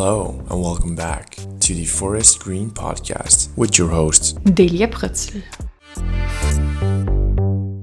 Hello 0.00 0.38
and 0.48 0.62
welcome 0.62 0.94
back 0.94 1.34
to 1.58 1.74
the 1.74 1.84
Forest 1.84 2.38
Green 2.38 2.70
Podcast 2.70 3.50
with 3.56 3.76
your 3.80 3.90
host 3.90 4.38
Delia 4.44 4.86
Prötzl. 4.86 5.42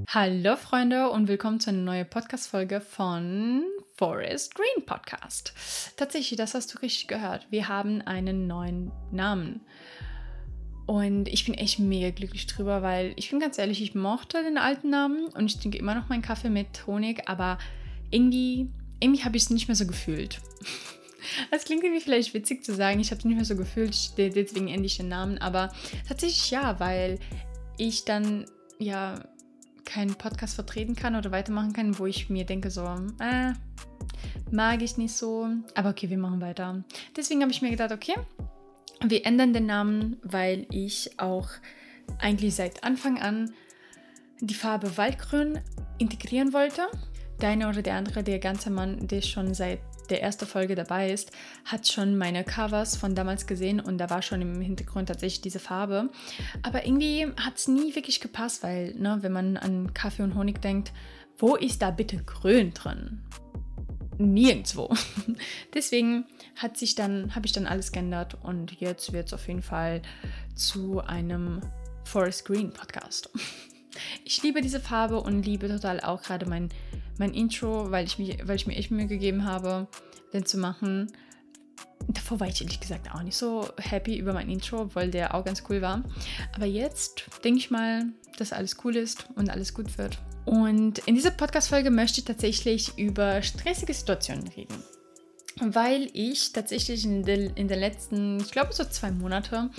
Hallo 0.08 0.56
Freunde 0.56 1.10
und 1.10 1.28
willkommen 1.28 1.60
zu 1.60 1.68
einer 1.68 1.82
neuen 1.82 2.08
Podcast-Folge 2.08 2.80
von 2.80 3.64
Forest 3.98 4.54
Green 4.54 4.86
Podcast. 4.86 5.52
Tatsächlich, 5.98 6.38
das 6.38 6.54
hast 6.54 6.72
du 6.72 6.78
richtig 6.78 7.06
gehört. 7.06 7.48
Wir 7.50 7.68
haben 7.68 8.00
einen 8.00 8.46
neuen 8.46 8.92
Namen. 9.12 9.60
Und 10.86 11.28
ich 11.28 11.44
bin 11.44 11.52
echt 11.52 11.80
mega 11.80 12.08
glücklich 12.08 12.46
drüber, 12.46 12.80
weil 12.80 13.12
ich 13.16 13.28
bin 13.28 13.40
ganz 13.40 13.58
ehrlich, 13.58 13.82
ich 13.82 13.94
mochte 13.94 14.42
den 14.42 14.56
alten 14.56 14.88
Namen 14.88 15.26
und 15.34 15.44
ich 15.44 15.58
trinke 15.58 15.76
immer 15.76 15.94
noch 15.94 16.08
meinen 16.08 16.22
Kaffee 16.22 16.48
mit 16.48 16.86
Honig, 16.86 17.28
aber 17.28 17.58
irgendwie, 18.10 18.70
irgendwie 19.00 19.22
habe 19.22 19.36
ich 19.36 19.42
es 19.42 19.50
nicht 19.50 19.68
mehr 19.68 19.76
so 19.76 19.86
gefühlt. 19.86 20.40
Es 21.50 21.64
klingt 21.64 21.82
irgendwie 21.82 22.02
vielleicht 22.02 22.34
witzig 22.34 22.64
zu 22.64 22.74
sagen, 22.74 23.00
ich 23.00 23.10
habe 23.10 23.18
es 23.18 23.24
nicht 23.24 23.36
mehr 23.36 23.44
so 23.44 23.56
gefühlt, 23.56 23.96
deswegen 24.16 24.68
ändere 24.68 24.86
ich 24.86 24.96
den 24.96 25.08
Namen, 25.08 25.38
aber 25.38 25.72
tatsächlich 26.08 26.50
ja, 26.50 26.78
weil 26.80 27.18
ich 27.78 28.04
dann 28.04 28.46
ja 28.78 29.20
keinen 29.84 30.14
Podcast 30.14 30.54
vertreten 30.54 30.96
kann 30.96 31.16
oder 31.16 31.30
weitermachen 31.30 31.72
kann, 31.72 31.98
wo 31.98 32.06
ich 32.06 32.28
mir 32.28 32.44
denke 32.44 32.70
so, 32.70 32.84
äh, 33.20 33.52
mag 34.50 34.82
ich 34.82 34.96
nicht 34.96 35.14
so, 35.14 35.48
aber 35.74 35.90
okay, 35.90 36.10
wir 36.10 36.18
machen 36.18 36.40
weiter. 36.40 36.84
Deswegen 37.16 37.40
habe 37.42 37.52
ich 37.52 37.62
mir 37.62 37.70
gedacht, 37.70 37.92
okay, 37.92 38.14
wir 39.04 39.24
ändern 39.24 39.52
den 39.52 39.66
Namen, 39.66 40.16
weil 40.22 40.66
ich 40.70 41.18
auch 41.18 41.48
eigentlich 42.18 42.54
seit 42.54 42.84
Anfang 42.84 43.18
an 43.18 43.52
die 44.40 44.54
Farbe 44.54 44.96
Waldgrün 44.96 45.60
integrieren 45.98 46.52
wollte. 46.52 46.86
Deine 47.38 47.68
oder 47.68 47.82
der 47.82 47.94
andere, 47.94 48.22
der 48.22 48.38
ganze 48.38 48.70
Mann, 48.70 49.06
der 49.08 49.22
schon 49.22 49.54
seit 49.54 49.80
der 50.06 50.22
ersten 50.22 50.46
Folge 50.46 50.74
dabei 50.74 51.10
ist, 51.10 51.32
hat 51.64 51.86
schon 51.88 52.16
meine 52.16 52.44
Covers 52.44 52.96
von 52.96 53.14
damals 53.14 53.46
gesehen 53.46 53.80
und 53.80 53.98
da 53.98 54.10
war 54.10 54.22
schon 54.22 54.42
im 54.42 54.60
Hintergrund 54.60 55.08
tatsächlich 55.08 55.40
diese 55.40 55.58
Farbe. 55.58 56.10
Aber 56.62 56.86
irgendwie 56.86 57.26
hat 57.36 57.56
es 57.56 57.68
nie 57.68 57.94
wirklich 57.94 58.20
gepasst, 58.20 58.62
weil, 58.62 58.94
ne, 58.94 59.18
wenn 59.20 59.32
man 59.32 59.56
an 59.56 59.94
Kaffee 59.94 60.22
und 60.22 60.34
Honig 60.34 60.60
denkt, 60.60 60.92
wo 61.38 61.56
ist 61.56 61.82
da 61.82 61.90
bitte 61.90 62.22
grün 62.24 62.72
drin? 62.72 63.22
Nirgendwo. 64.18 64.94
Deswegen 65.74 66.24
hat 66.56 66.78
sich 66.78 66.94
dann, 66.94 67.34
habe 67.34 67.46
ich 67.46 67.52
dann 67.52 67.66
alles 67.66 67.92
geändert 67.92 68.38
und 68.42 68.80
jetzt 68.80 69.12
wird 69.12 69.26
es 69.26 69.34
auf 69.34 69.46
jeden 69.46 69.62
Fall 69.62 70.00
zu 70.54 71.00
einem 71.00 71.60
Forest 72.04 72.44
Green 72.46 72.72
Podcast. 72.72 73.30
Ich 74.26 74.42
liebe 74.42 74.60
diese 74.60 74.78
Farbe 74.78 75.20
und 75.22 75.46
liebe 75.46 75.68
total 75.68 76.00
auch 76.00 76.22
gerade 76.22 76.44
mein, 76.44 76.68
mein 77.18 77.34
Intro, 77.34 77.90
weil 77.90 78.06
ich, 78.06 78.18
mich, 78.18 78.38
weil 78.46 78.56
ich 78.56 78.66
mir 78.66 78.76
echt 78.76 78.90
Mühe 78.90 79.06
gegeben 79.06 79.44
habe, 79.44 79.88
den 80.32 80.44
zu 80.46 80.58
machen. 80.58 81.12
Davor 82.08 82.40
war 82.40 82.46
ich 82.46 82.60
ehrlich 82.60 82.80
gesagt 82.80 83.12
auch 83.12 83.22
nicht 83.22 83.36
so 83.36 83.68
happy 83.78 84.16
über 84.16 84.32
mein 84.32 84.48
Intro, 84.48 84.94
weil 84.94 85.10
der 85.10 85.34
auch 85.34 85.44
ganz 85.44 85.64
cool 85.68 85.82
war. 85.82 86.04
Aber 86.54 86.66
jetzt 86.66 87.26
denke 87.42 87.58
ich 87.58 87.70
mal, 87.70 88.06
dass 88.38 88.52
alles 88.52 88.76
cool 88.84 88.96
ist 88.96 89.28
und 89.34 89.50
alles 89.50 89.74
gut 89.74 89.98
wird. 89.98 90.18
Und 90.44 90.98
in 91.00 91.16
dieser 91.16 91.32
Podcast-Folge 91.32 91.90
möchte 91.90 92.20
ich 92.20 92.24
tatsächlich 92.24 92.96
über 92.96 93.42
stressige 93.42 93.92
Situationen 93.92 94.46
reden. 94.48 94.76
Weil 95.60 96.08
ich 96.12 96.52
tatsächlich 96.52 97.04
in, 97.04 97.24
den, 97.24 97.50
in 97.54 97.66
den 97.66 97.80
letzten, 97.80 98.38
ich 98.38 98.52
glaube 98.52 98.72
so 98.72 98.84
zwei 98.84 99.10
Monate, 99.10 99.70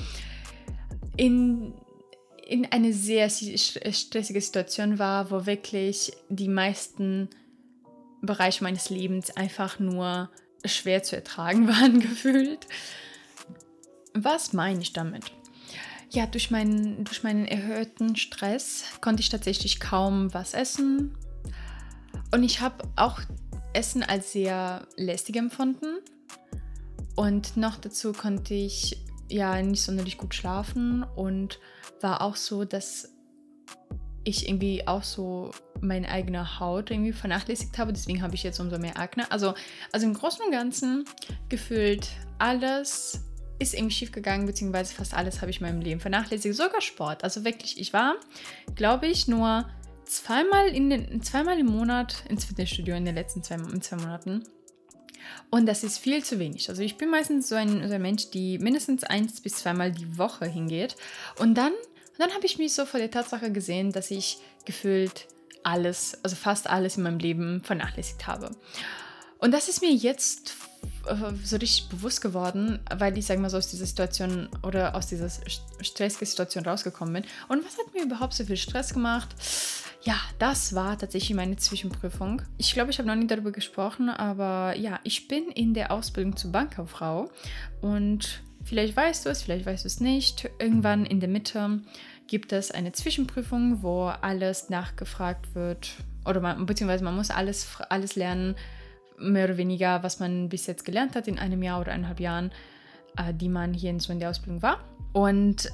in 1.16 1.74
in 2.48 2.66
eine 2.72 2.94
sehr 2.94 3.30
stressige 3.30 4.40
Situation 4.40 5.00
war, 5.00 5.32
wo 5.32 5.46
wirklich 5.46 6.14
die 6.30 6.48
meisten 6.48 7.30
Bereiche 8.22 8.64
meines 8.64 8.90
Lebens 8.90 9.36
einfach 9.36 9.80
nur 9.80 10.30
schwer 10.66 11.04
zu 11.04 11.16
ertragen 11.16 11.68
waren 11.68 12.00
gefühlt. 12.00 12.68
Was 14.14 14.54
meine 14.54 14.82
ich 14.82 14.94
damit? 14.94 15.26
Ja, 16.10 16.26
durch 16.26 16.50
meinen, 16.50 17.04
durch 17.04 17.24
meinen 17.24 17.46
erhöhten 17.46 18.16
Stress 18.16 18.86
konnte 19.02 19.22
ich 19.22 19.30
tatsächlich 19.30 19.82
kaum 19.82 20.34
was 20.34 20.54
essen. 20.54 21.18
Und 22.34 22.44
ich 22.44 22.62
habe 22.62 22.88
auch 22.96 23.20
Essen 23.74 24.04
als 24.04 24.32
sehr 24.32 24.88
lästig 24.96 25.36
empfunden. 25.36 25.98
Und 27.18 27.58
noch 27.58 27.76
dazu 27.76 28.14
konnte 28.14 28.54
ich 28.54 28.98
ja 29.30 29.62
nicht 29.62 29.82
sonderlich 29.82 30.18
gut 30.18 30.34
schlafen 30.34 31.04
und 31.16 31.60
war 32.02 32.22
auch 32.22 32.36
so, 32.36 32.66
dass 32.66 33.14
ich 34.24 34.48
irgendwie 34.48 34.86
auch 34.88 35.04
so 35.04 35.52
meine 35.80 36.10
eigene 36.10 36.60
Haut 36.60 36.92
irgendwie 36.92 37.14
vernachlässigt 37.14 37.78
habe. 37.78 37.94
Deswegen 37.94 38.22
habe 38.22 38.36
ich 38.36 38.44
jetzt 38.44 38.60
umso 38.60 38.78
mehr 38.78 39.00
Akne. 39.00 39.32
Also, 39.32 39.54
also 39.92 40.06
im 40.06 40.14
Großen 40.14 40.46
und 40.46 40.52
Ganzen 40.52 41.06
gefühlt 41.48 42.10
alles 42.38 43.24
ist 43.60 43.74
irgendwie 43.74 43.96
schief 43.96 44.12
gegangen, 44.12 44.46
beziehungsweise 44.46 44.94
fast 44.94 45.14
alles 45.14 45.42
habe 45.42 45.50
ich 45.50 45.62
in 45.62 45.68
meinem 45.68 45.82
Leben 45.82 46.00
vernachlässigt. 46.00 46.56
Sogar 46.56 46.82
Sport. 46.82 47.24
Also 47.24 47.44
wirklich, 47.46 47.80
ich 47.80 47.94
war, 47.94 48.16
glaube 48.76 49.08
ich, 49.08 49.28
nur 49.28 49.66
zweimal, 50.06 50.68
in 50.68 50.90
den, 50.90 51.22
zweimal 51.24 51.58
im 51.58 51.68
Monat 51.68 52.24
ins 52.30 52.46
Fitnessstudio 52.46 52.96
in 52.96 53.06
den 53.06 53.16
letzten 53.16 53.44
zwei, 53.44 53.56
in 53.56 53.82
zwei 53.82 53.98
Monaten. 53.98 54.44
Und 55.50 55.66
das 55.66 55.84
ist 55.84 55.98
viel 55.98 56.24
zu 56.24 56.40
wenig. 56.40 56.70
Also 56.70 56.82
ich 56.82 56.98
bin 56.98 57.10
meistens 57.10 57.50
so 57.50 57.56
ein, 57.56 57.88
so 57.88 57.94
ein 57.94 58.02
Mensch, 58.02 58.30
die 58.32 58.58
mindestens 58.60 59.04
eins 59.04 59.42
bis 59.42 59.54
zweimal 59.54 59.92
die 59.92 60.18
Woche 60.18 60.46
hingeht. 60.46 60.96
Und 61.40 61.56
dann, 61.56 61.74
dann 62.18 62.32
habe 62.34 62.46
ich 62.46 62.58
mich 62.58 62.74
so 62.74 62.86
vor 62.86 63.00
der 63.00 63.12
Tatsache 63.12 63.52
gesehen, 63.52 63.92
dass 63.92 64.12
ich 64.12 64.40
gefühlt 64.66 65.28
alles, 65.64 66.18
also 66.24 66.36
fast 66.36 66.70
alles 66.70 66.98
in 66.98 67.04
meinem 67.04 67.20
Leben 67.20 67.62
vernachlässigt 67.64 68.28
habe. 68.28 68.52
Und 69.40 69.52
das 69.52 69.68
ist 69.68 69.82
mir 69.82 69.92
jetzt 69.92 70.56
äh, 71.06 71.16
so 71.44 71.58
richtig 71.58 71.90
bewusst 71.90 72.22
geworden, 72.22 72.80
weil 72.96 73.18
ich, 73.18 73.26
sage 73.26 73.40
mal 73.40 73.50
so, 73.50 73.58
aus 73.58 73.70
dieser 73.70 73.86
Situation 73.86 74.50
oder 74.64 74.96
aus 74.96 75.08
dieser 75.08 75.30
stressigen 75.82 76.28
Situation 76.28 76.66
rausgekommen 76.66 77.14
bin. 77.14 77.24
Und 77.48 77.66
was 77.66 77.78
hat 77.78 77.94
mir 77.94 78.04
überhaupt 78.04 78.34
so 78.34 78.44
viel 78.44 78.58
Stress 78.58 78.94
gemacht? 78.94 79.30
Ja, 80.08 80.22
das 80.40 80.74
war 80.74 80.98
tatsächlich 80.98 81.36
meine 81.36 81.58
Zwischenprüfung. 81.58 82.42
Ich 82.58 82.72
glaube, 82.72 82.92
ich 82.92 82.98
habe 82.98 83.10
noch 83.10 83.16
nie 83.16 83.28
darüber 83.28 83.52
gesprochen, 83.52 84.10
aber 84.10 84.74
ja, 84.78 85.02
ich 85.04 85.28
bin 85.28 85.50
in 85.50 85.74
der 85.74 85.92
Ausbildung 85.92 86.38
zur 86.38 86.54
Bankkauffrau 86.54 87.30
und 87.82 88.42
vielleicht 88.64 88.96
weißt 88.96 89.26
du 89.26 89.30
es, 89.30 89.44
vielleicht 89.44 89.66
weißt 89.66 89.84
du 89.84 89.88
es 89.88 90.00
nicht. 90.00 90.50
Irgendwann 90.60 91.06
in 91.06 91.20
der 91.20 91.28
Mitte 91.28 91.82
gibt 92.28 92.54
es 92.54 92.72
eine 92.72 92.94
Zwischenprüfung, 92.94 93.84
wo 93.84 94.06
alles 94.06 94.70
nachgefragt 94.70 95.54
wird 95.56 95.90
oder 96.24 96.40
man, 96.40 96.66
beziehungsweise 96.66 97.04
man 97.04 97.18
muss 97.18 97.30
alles, 97.30 97.68
alles 97.90 98.16
lernen, 98.16 98.56
mehr 99.20 99.44
oder 99.44 99.58
weniger, 99.58 100.04
was 100.04 100.22
man 100.22 100.48
bis 100.48 100.68
jetzt 100.68 100.86
gelernt 100.86 101.18
hat 101.18 101.28
in 101.28 101.38
einem 101.38 101.62
Jahr 101.62 101.82
oder 101.82 101.92
eineinhalb 101.92 102.22
Jahren, 102.22 102.54
äh, 103.18 103.34
die 103.34 103.50
man 103.50 103.74
hier 103.74 103.90
in 103.90 104.00
so 104.00 104.14
in 104.14 104.22
der 104.22 104.30
Ausbildung 104.30 104.62
war. 104.62 104.80
Und 105.12 105.70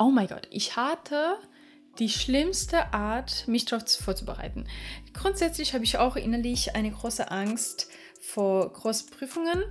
oh 0.00 0.10
mein 0.10 0.26
Gott, 0.26 0.48
ich 0.50 0.76
hatte 0.76 1.36
die 1.98 2.08
schlimmste 2.08 2.92
Art, 2.92 3.46
mich 3.46 3.64
darauf 3.64 3.88
vorzubereiten. 3.88 4.66
Grundsätzlich 5.12 5.74
habe 5.74 5.84
ich 5.84 5.98
auch 5.98 6.16
innerlich 6.16 6.74
eine 6.74 6.90
große 6.90 7.30
Angst 7.30 7.88
vor 8.20 8.72
Großprüfungen, 8.72 9.62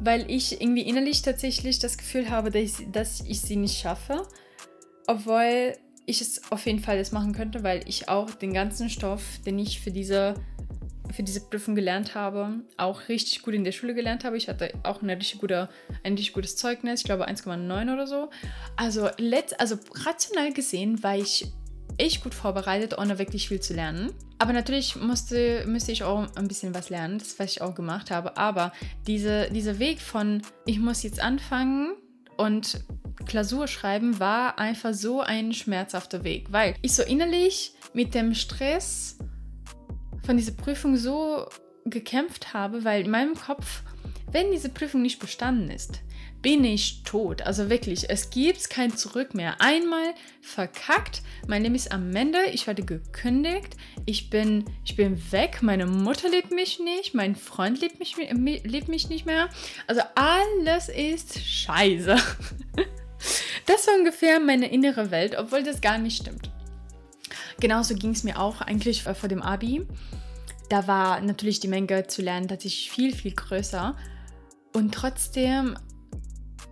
weil 0.00 0.30
ich 0.30 0.60
irgendwie 0.60 0.82
innerlich 0.82 1.22
tatsächlich 1.22 1.78
das 1.78 1.98
Gefühl 1.98 2.30
habe, 2.30 2.50
dass 2.50 2.62
ich, 2.62 2.90
dass 2.92 3.20
ich 3.20 3.40
sie 3.40 3.56
nicht 3.56 3.78
schaffe, 3.78 4.26
obwohl 5.06 5.76
ich 6.06 6.20
es 6.22 6.50
auf 6.50 6.64
jeden 6.64 6.80
Fall 6.80 6.96
jetzt 6.96 7.12
machen 7.12 7.32
könnte, 7.32 7.62
weil 7.62 7.86
ich 7.86 8.08
auch 8.08 8.30
den 8.30 8.54
ganzen 8.54 8.88
Stoff, 8.88 9.22
den 9.44 9.58
ich 9.58 9.80
für 9.80 9.90
diese 9.90 10.34
für 11.12 11.22
diese 11.22 11.40
Prüfung 11.40 11.74
gelernt 11.74 12.14
habe, 12.14 12.60
auch 12.76 13.08
richtig 13.08 13.42
gut 13.42 13.54
in 13.54 13.64
der 13.64 13.72
Schule 13.72 13.94
gelernt 13.94 14.24
habe. 14.24 14.36
Ich 14.36 14.48
hatte 14.48 14.72
auch 14.82 15.02
eine 15.02 15.16
richtig 15.16 15.40
gute, 15.40 15.68
ein 16.02 16.12
richtig 16.12 16.32
gutes 16.32 16.56
Zeugnis, 16.56 17.00
ich 17.00 17.06
glaube 17.06 17.28
1,9 17.28 17.92
oder 17.92 18.06
so. 18.06 18.30
Also, 18.76 19.08
letzt, 19.18 19.58
also 19.60 19.76
rational 20.04 20.52
gesehen 20.52 21.02
war 21.02 21.16
ich 21.16 21.46
echt 21.98 22.22
gut 22.22 22.34
vorbereitet, 22.34 22.96
ohne 22.96 23.18
wirklich 23.18 23.48
viel 23.48 23.60
zu 23.60 23.74
lernen. 23.74 24.12
Aber 24.38 24.52
natürlich 24.52 24.94
musste, 24.96 25.64
müsste 25.66 25.92
ich 25.92 26.04
auch 26.04 26.28
ein 26.36 26.48
bisschen 26.48 26.74
was 26.74 26.90
lernen, 26.90 27.18
das 27.18 27.38
was 27.38 27.52
ich 27.52 27.62
auch 27.62 27.74
gemacht 27.74 28.10
habe. 28.10 28.36
Aber 28.36 28.72
diese, 29.06 29.50
dieser 29.50 29.78
Weg 29.78 30.00
von, 30.00 30.42
ich 30.64 30.78
muss 30.78 31.02
jetzt 31.02 31.20
anfangen 31.20 31.94
und 32.36 32.84
Klausur 33.26 33.66
schreiben, 33.66 34.20
war 34.20 34.58
einfach 34.58 34.94
so 34.94 35.20
ein 35.20 35.52
schmerzhafter 35.52 36.22
Weg, 36.22 36.46
weil 36.52 36.74
ich 36.82 36.94
so 36.94 37.02
innerlich 37.02 37.72
mit 37.92 38.14
dem 38.14 38.34
Stress 38.34 39.18
von 40.28 40.36
dieser 40.36 40.52
Prüfung 40.52 40.98
so 40.98 41.48
gekämpft 41.86 42.52
habe, 42.52 42.84
weil 42.84 43.06
in 43.06 43.10
meinem 43.10 43.34
Kopf, 43.34 43.80
wenn 44.30 44.52
diese 44.52 44.68
Prüfung 44.68 45.00
nicht 45.00 45.20
bestanden 45.20 45.70
ist, 45.70 46.00
bin 46.42 46.64
ich 46.64 47.02
tot. 47.04 47.40
Also 47.40 47.70
wirklich, 47.70 48.10
es 48.10 48.28
gibt 48.28 48.68
kein 48.68 48.94
Zurück 48.94 49.32
mehr. 49.32 49.62
Einmal 49.62 50.12
verkackt, 50.42 51.22
mein 51.46 51.62
Leben 51.62 51.74
ist 51.74 51.92
am 51.92 52.14
Ende, 52.14 52.40
ich 52.52 52.66
werde 52.66 52.84
gekündigt, 52.84 53.74
ich 54.04 54.28
bin, 54.28 54.66
ich 54.84 54.96
bin 54.96 55.32
weg, 55.32 55.62
meine 55.62 55.86
Mutter 55.86 56.28
liebt 56.28 56.50
mich 56.50 56.78
nicht, 56.78 57.14
mein 57.14 57.34
Freund 57.34 57.80
liebt 57.80 57.98
mich, 57.98 58.14
liebt 58.18 58.88
mich 58.88 59.08
nicht 59.08 59.24
mehr. 59.24 59.48
Also 59.86 60.02
alles 60.14 60.90
ist 60.90 61.42
scheiße. 61.42 62.16
Das 63.66 63.86
war 63.86 63.96
ungefähr 63.96 64.38
meine 64.38 64.70
innere 64.70 65.10
Welt, 65.10 65.36
obwohl 65.36 65.62
das 65.62 65.80
gar 65.80 65.98
nicht 65.98 66.22
stimmt. 66.22 66.50
Genauso 67.60 67.94
ging 67.94 68.10
es 68.10 68.24
mir 68.24 68.38
auch 68.38 68.60
eigentlich 68.60 69.02
vor 69.02 69.28
dem 69.28 69.42
Abi. 69.42 69.86
Da 70.68 70.86
war 70.86 71.20
natürlich 71.20 71.60
die 71.60 71.68
Menge 71.68 72.06
zu 72.06 72.22
lernen 72.22 72.48
tatsächlich 72.48 72.90
viel, 72.90 73.14
viel 73.14 73.34
größer. 73.34 73.96
Und 74.74 74.94
trotzdem, 74.94 75.76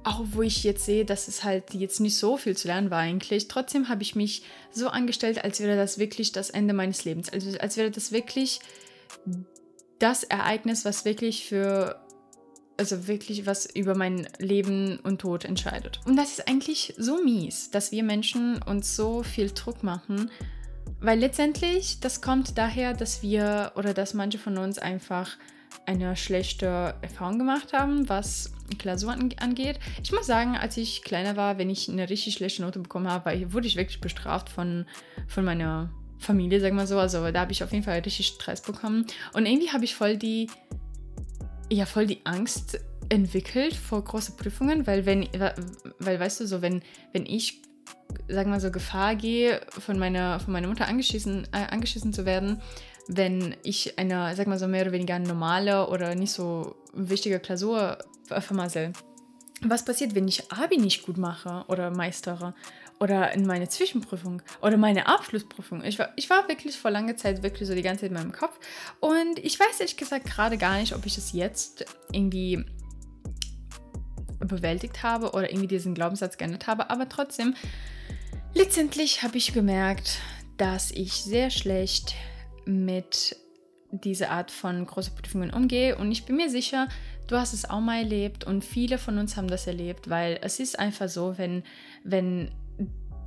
auch 0.05 0.23
wo 0.33 0.43
ich 0.43 0.63
jetzt 0.63 0.85
sehe, 0.85 1.05
dass 1.05 1.29
es 1.29 1.43
halt 1.43 1.75
jetzt 1.75 2.01
nicht 2.01 2.17
so 2.17 2.37
viel 2.37 2.57
zu 2.57 2.69
lernen 2.69 2.91
war 2.91 2.99
eigentlich, 2.99 3.49
trotzdem 3.49 3.89
habe 3.89 4.03
ich 4.03 4.15
mich 4.15 4.43
so 4.71 4.89
angestellt, 4.89 5.43
als 5.43 5.61
wäre 5.61 5.77
das 5.77 5.99
wirklich 5.99 6.33
das 6.33 6.51
Ende 6.51 6.75
meines 6.75 7.05
Lebens. 7.05 7.31
Also 7.31 7.59
als 7.59 7.77
wäre 7.77 7.91
das 7.91 8.13
wirklich 8.13 8.61
das 9.99 10.25
Ereignis, 10.25 10.85
was 10.85 11.05
wirklich 11.05 11.47
für 11.47 12.01
also 12.79 13.09
wirklich 13.09 13.47
was 13.47 13.67
über 13.67 13.97
mein 13.97 14.29
Leben 14.39 14.99
und 15.03 15.21
Tod 15.21 15.45
entscheidet. 15.45 16.01
Und 16.05 16.17
das 16.17 16.33
ist 16.33 16.47
eigentlich 16.47 16.95
so 16.99 17.23
mies, 17.23 17.71
dass 17.71 17.91
wir 17.91 18.03
Menschen 18.03 18.63
uns 18.63 18.95
so 18.95 19.23
viel 19.23 19.51
Druck 19.51 19.83
machen, 19.83 20.31
weil 21.01 21.19
letztendlich 21.19 22.01
das 22.01 22.21
kommt 22.21 22.59
daher, 22.59 22.95
dass 22.95 23.23
wir 23.23 23.73
oder 23.77 23.95
dass 23.95 24.15
manche 24.15 24.39
von 24.39 24.59
uns 24.59 24.79
einfach 24.79 25.37
eine 25.85 26.17
schlechte 26.17 26.95
Erfahrung 27.03 27.39
gemacht 27.39 27.73
haben, 27.73 28.09
was 28.09 28.53
Klausuren 28.79 29.33
angeht. 29.39 29.79
Ich 30.03 30.11
muss 30.13 30.27
sagen, 30.27 30.57
als 30.57 30.77
ich 30.77 31.03
kleiner 31.03 31.37
war, 31.37 31.59
wenn 31.59 31.71
ich 31.71 31.89
eine 31.89 32.09
richtig 32.09 32.35
schlechte 32.35 32.63
Note 32.63 32.81
bekommen 32.81 33.09
habe, 33.09 33.53
wurde 33.53 33.67
ich 33.67 33.77
wirklich 33.77 34.01
bestraft 34.01 34.49
von, 34.49 34.87
von 35.29 35.45
meiner 35.45 35.91
Familie, 36.19 36.61
sagen 36.61 36.77
wir 36.77 36.87
so. 36.87 36.99
Also 36.99 37.31
da 37.31 37.41
habe 37.41 37.53
ich 37.53 37.63
auf 37.63 37.73
jeden 37.73 37.85
Fall 37.85 38.01
richtig 38.01 38.27
Stress 38.29 38.63
bekommen. 38.63 39.07
Und 39.33 39.47
irgendwie 39.47 39.71
habe 39.71 39.85
ich 39.85 39.95
voll 39.95 40.17
die 40.17 40.49
ja 41.71 41.87
voll 41.87 42.07
die 42.07 42.21
Angst 42.25 42.81
entwickelt 43.09 43.75
vor 43.75 44.03
großen 44.03 44.37
Prüfungen, 44.37 44.87
weil 44.87 45.07
wenn, 45.07 45.29
weil 45.99 46.19
weißt 46.19 46.41
du 46.41 46.47
so, 46.47 46.63
wenn, 46.63 46.83
wenn 47.13 47.27
ich, 47.27 47.63
sagen 48.29 48.51
wir 48.51 48.61
so, 48.61 48.71
Gefahr 48.71 49.15
gehe, 49.15 49.61
von 49.69 49.99
meiner, 49.99 50.41
von 50.41 50.53
meiner 50.53 50.69
Mutter 50.69 50.87
angeschissen, 50.87 51.47
äh, 51.53 51.73
angeschissen 51.73 52.13
zu 52.13 52.25
werden, 52.27 52.61
wenn 53.09 53.57
ich 53.63 53.99
eine, 53.99 54.35
sag 54.35 54.47
mal 54.47 54.59
so, 54.59 54.67
mehr 54.67 54.83
oder 54.83 54.93
weniger 54.93 55.19
normale 55.19 55.89
oder 55.89 56.15
nicht 56.15 56.33
so 56.33 56.77
wichtige 56.93 57.39
Klausur 57.39 57.99
vermassel. 58.29 58.93
Was 59.63 59.85
passiert, 59.85 60.15
wenn 60.15 60.29
ich 60.29 60.53
Abi 60.53 60.77
nicht 60.77 61.07
gut 61.07 61.17
mache 61.17 61.65
oder 61.69 61.91
meistere? 61.91 62.55
oder 62.99 63.33
in 63.33 63.47
meine 63.47 63.69
Zwischenprüfung 63.69 64.43
oder 64.63 64.77
meine 64.77 65.07
Abschlussprüfung. 65.07 65.85
Ich 65.85 65.99
war, 65.99 66.11
ich 66.17 66.31
war 66.31 66.49
wirklich 66.49 66.77
vor 66.77 66.91
langer 66.91 67.17
Zeit 67.17 67.43
wirklich 67.43 67.69
so 67.69 67.75
die 67.75 67.83
ganze 67.83 68.03
Zeit 68.03 68.11
in 68.11 68.17
meinem 68.17 68.33
Kopf. 68.33 68.59
Und 69.01 69.39
ich 69.39 69.59
weiß 69.59 69.81
ehrlich 69.81 69.97
gesagt 69.97 70.27
gerade 70.27 70.57
gar 70.57 70.79
nicht, 70.79 70.95
ob 70.95 71.05
ich 71.05 71.19
es 71.19 71.33
jetzt 71.33 71.85
irgendwie 72.13 72.65
bewältigt 74.39 75.03
habe 75.03 75.33
oder 75.33 75.51
irgendwie 75.51 75.69
diesen 75.69 75.95
Glaubenssatz 75.95 76.37
geändert 76.37 76.67
habe. 76.67 76.91
Aber 76.91 77.09
trotzdem, 77.09 77.55
letztendlich 78.55 79.23
habe 79.23 79.39
ich 79.39 79.53
gemerkt, 79.53 80.19
dass 80.57 80.91
ich 80.91 81.13
sehr 81.13 81.51
schlecht 81.51 82.15
mit 82.65 83.37
dieser 83.91 84.31
Art 84.31 84.51
von 84.51 84.85
großen 84.85 85.15
Prüfungen 85.15 85.51
umgehe. 85.51 85.97
Und 85.97 86.13
ich 86.13 86.25
bin 86.25 86.37
mir 86.37 86.51
sicher, 86.51 86.89
du 87.27 87.37
hast 87.37 87.53
es 87.53 87.69
auch 87.69 87.81
mal 87.81 88.03
erlebt 88.03 88.45
und 88.45 88.65
viele 88.65 88.99
von 88.99 89.19
uns 89.19 89.37
haben 89.37 89.49
das 89.49 89.67
erlebt, 89.67 90.09
weil 90.09 90.39
es 90.43 90.61
ist 90.61 90.79
einfach 90.79 91.09
so, 91.09 91.39
wenn, 91.39 91.63
wenn 92.05 92.51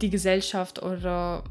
die 0.02 0.10
Gesellschaft 0.10 0.82
oder, 0.82 1.44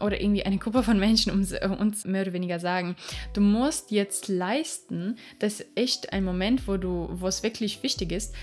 oder 0.00 0.20
irgendwie 0.20 0.44
eine 0.44 0.58
Gruppe 0.58 0.82
von 0.82 0.98
Menschen 0.98 1.32
uns 1.32 2.04
mehr 2.04 2.22
oder 2.22 2.32
weniger 2.32 2.58
sagen, 2.58 2.96
du 3.34 3.40
musst 3.40 3.90
jetzt 3.90 4.28
leisten, 4.28 5.16
das 5.38 5.60
ist 5.60 5.66
echt 5.74 6.12
ein 6.12 6.24
Moment, 6.24 6.66
wo 6.66 6.76
du, 6.76 7.08
wo 7.12 7.26
es 7.26 7.42
wirklich 7.42 7.82
wichtig 7.82 8.12
ist. 8.12 8.34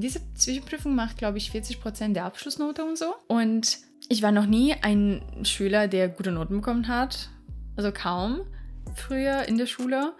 Diese 0.00 0.20
Zwischenprüfung 0.34 0.94
macht, 0.94 1.18
glaube 1.18 1.38
ich, 1.38 1.50
40% 1.50 2.12
der 2.12 2.24
Abschlussnote 2.24 2.84
und 2.84 2.98
so. 2.98 3.14
Und 3.28 3.78
ich 4.08 4.22
war 4.22 4.32
noch 4.32 4.46
nie 4.46 4.74
ein 4.82 5.22
Schüler, 5.44 5.88
der 5.88 6.08
gute 6.08 6.32
Noten 6.32 6.56
bekommen 6.56 6.88
hat. 6.88 7.30
Also 7.76 7.92
kaum 7.92 8.42
früher 8.94 9.46
in 9.48 9.56
der 9.56 9.66
Schule. 9.66 10.12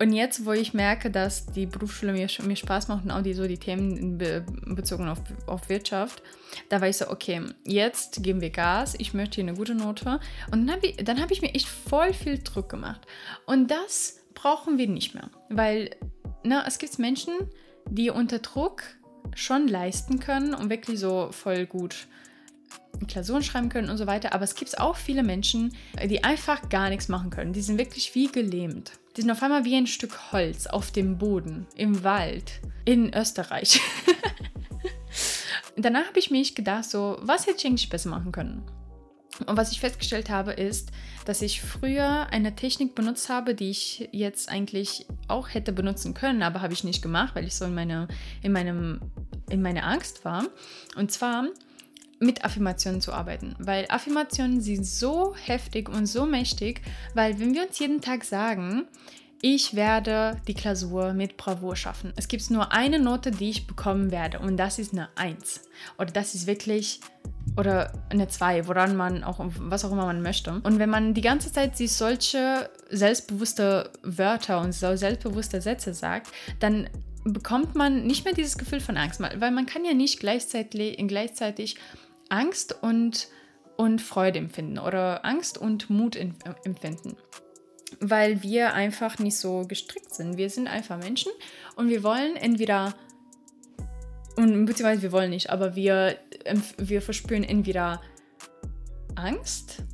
Und 0.00 0.12
jetzt, 0.12 0.44
wo 0.44 0.52
ich 0.52 0.74
merke, 0.74 1.10
dass 1.10 1.46
die 1.46 1.66
Berufsschule 1.66 2.12
mir, 2.12 2.26
mir 2.44 2.56
Spaß 2.56 2.88
macht 2.88 3.04
und 3.04 3.12
auch 3.12 3.22
die, 3.22 3.34
so 3.34 3.46
die 3.46 3.58
Themen 3.58 4.18
be, 4.18 4.44
bezogen 4.66 5.08
auf, 5.08 5.18
auf 5.46 5.68
Wirtschaft, 5.68 6.22
da 6.70 6.80
war 6.80 6.88
ich 6.88 6.96
so, 6.96 7.08
okay, 7.08 7.42
jetzt 7.64 8.22
geben 8.22 8.40
wir 8.40 8.50
Gas, 8.50 8.96
ich 8.98 9.14
möchte 9.14 9.36
hier 9.36 9.44
eine 9.44 9.56
gute 9.56 9.76
Note. 9.76 10.18
Und 10.50 10.66
dann 10.66 10.72
habe 10.72 10.86
ich, 10.86 10.96
hab 10.98 11.30
ich 11.30 11.40
mir 11.40 11.54
echt 11.54 11.68
voll 11.68 12.12
viel 12.12 12.38
Druck 12.42 12.68
gemacht. 12.68 13.06
Und 13.46 13.70
das 13.70 14.24
brauchen 14.34 14.76
wir 14.76 14.88
nicht 14.88 15.14
mehr, 15.14 15.30
weil 15.48 15.90
na, 16.42 16.64
es 16.66 16.78
gibt 16.78 16.98
Menschen, 16.98 17.34
die 17.94 18.10
unter 18.10 18.38
Druck 18.38 18.82
schon 19.34 19.68
leisten 19.68 20.18
können 20.18 20.54
und 20.54 20.70
wirklich 20.70 20.98
so 20.98 21.28
voll 21.30 21.66
gut 21.66 22.06
Klausuren 23.06 23.42
schreiben 23.42 23.68
können 23.68 23.90
und 23.90 23.98
so 23.98 24.06
weiter. 24.06 24.32
Aber 24.32 24.44
es 24.44 24.54
gibt 24.54 24.78
auch 24.78 24.96
viele 24.96 25.22
Menschen, 25.22 25.74
die 26.04 26.24
einfach 26.24 26.68
gar 26.68 26.88
nichts 26.88 27.08
machen 27.08 27.30
können. 27.30 27.52
Die 27.52 27.62
sind 27.62 27.78
wirklich 27.78 28.14
wie 28.14 28.30
gelähmt. 28.30 28.92
Die 29.16 29.22
sind 29.22 29.30
auf 29.30 29.42
einmal 29.42 29.64
wie 29.64 29.76
ein 29.76 29.86
Stück 29.86 30.32
Holz 30.32 30.66
auf 30.66 30.90
dem 30.90 31.18
Boden, 31.18 31.66
im 31.76 32.02
Wald, 32.02 32.60
in 32.84 33.14
Österreich. 33.14 33.80
Danach 35.76 36.06
habe 36.08 36.18
ich 36.18 36.30
mich 36.30 36.54
gedacht, 36.54 36.84
so, 36.84 37.18
was 37.20 37.46
hätte 37.46 37.58
ich 37.58 37.66
eigentlich 37.66 37.90
besser 37.90 38.10
machen 38.10 38.32
können? 38.32 38.62
Und 39.44 39.56
was 39.56 39.72
ich 39.72 39.80
festgestellt 39.80 40.30
habe, 40.30 40.52
ist, 40.52 40.90
dass 41.24 41.42
ich 41.42 41.60
früher 41.60 42.28
eine 42.30 42.54
Technik 42.54 42.94
benutzt 42.94 43.28
habe, 43.28 43.54
die 43.54 43.70
ich 43.70 44.08
jetzt 44.12 44.48
eigentlich 44.48 45.06
auch 45.28 45.48
hätte 45.52 45.72
benutzen 45.72 46.14
können, 46.14 46.42
aber 46.42 46.62
habe 46.62 46.72
ich 46.72 46.84
nicht 46.84 47.02
gemacht, 47.02 47.34
weil 47.34 47.44
ich 47.44 47.54
so 47.54 47.64
in, 47.64 47.74
meine, 47.74 48.08
in, 48.42 48.52
meinem, 48.52 49.00
in 49.50 49.62
meiner 49.62 49.84
Angst 49.84 50.24
war. 50.24 50.44
Und 50.96 51.12
zwar 51.12 51.46
mit 52.18 52.44
Affirmationen 52.44 53.00
zu 53.00 53.12
arbeiten, 53.12 53.56
weil 53.58 53.86
Affirmationen 53.88 54.60
sind 54.60 54.86
so 54.86 55.34
heftig 55.34 55.88
und 55.88 56.06
so 56.06 56.24
mächtig, 56.24 56.80
weil 57.14 57.38
wenn 57.40 57.54
wir 57.54 57.66
uns 57.66 57.78
jeden 57.78 58.00
Tag 58.00 58.24
sagen, 58.24 58.86
ich 59.44 59.74
werde 59.74 60.40
die 60.46 60.54
Klausur 60.54 61.12
mit 61.14 61.36
Bravour 61.36 61.74
schaffen. 61.74 62.12
Es 62.14 62.28
gibt 62.28 62.48
nur 62.50 62.70
eine 62.70 63.00
Note, 63.00 63.32
die 63.32 63.50
ich 63.50 63.66
bekommen 63.66 64.12
werde 64.12 64.38
und 64.38 64.56
das 64.56 64.78
ist 64.78 64.92
eine 64.92 65.08
1. 65.16 65.62
Oder 65.98 66.12
das 66.12 66.36
ist 66.36 66.46
wirklich 66.46 67.00
oder 67.56 67.92
eine 68.08 68.28
2, 68.28 68.68
woran 68.68 68.96
man 68.96 69.24
auch, 69.24 69.40
was 69.40 69.84
auch 69.84 69.90
immer 69.90 70.06
man 70.06 70.22
möchte. 70.22 70.60
Und 70.62 70.78
wenn 70.78 70.88
man 70.88 71.12
die 71.12 71.22
ganze 71.22 71.52
Zeit 71.52 71.76
sich 71.76 71.92
solche 71.92 72.70
selbstbewusste 72.88 73.90
Wörter 74.04 74.60
und 74.60 74.72
so 74.72 74.94
selbstbewusste 74.94 75.60
Sätze 75.60 75.92
sagt, 75.92 76.28
dann 76.60 76.88
bekommt 77.24 77.74
man 77.74 78.06
nicht 78.06 78.24
mehr 78.24 78.34
dieses 78.34 78.56
Gefühl 78.56 78.80
von 78.80 78.96
Angst, 78.96 79.20
weil 79.20 79.50
man 79.50 79.66
kann 79.66 79.84
ja 79.84 79.92
nicht 79.92 80.20
gleichzeitig, 80.20 80.96
gleichzeitig 81.08 81.78
Angst 82.28 82.76
und, 82.80 83.26
und 83.76 84.00
Freude 84.00 84.38
empfinden 84.38 84.78
oder 84.78 85.24
Angst 85.24 85.58
und 85.58 85.90
Mut 85.90 86.14
empfinden. 86.14 87.16
Weil 88.04 88.42
wir 88.42 88.74
einfach 88.74 89.18
nicht 89.20 89.36
so 89.36 89.64
gestrickt 89.66 90.12
sind. 90.12 90.36
Wir 90.36 90.50
sind 90.50 90.66
einfach 90.66 90.98
Menschen 90.98 91.30
und 91.76 91.88
wir 91.88 92.02
wollen 92.02 92.34
entweder, 92.34 92.94
und 94.36 94.66
beziehungsweise 94.66 95.02
wir 95.02 95.12
wollen 95.12 95.30
nicht, 95.30 95.50
aber 95.50 95.76
wir, 95.76 96.18
wir 96.78 97.00
verspüren 97.00 97.44
entweder 97.44 98.02
Angst 99.14 99.84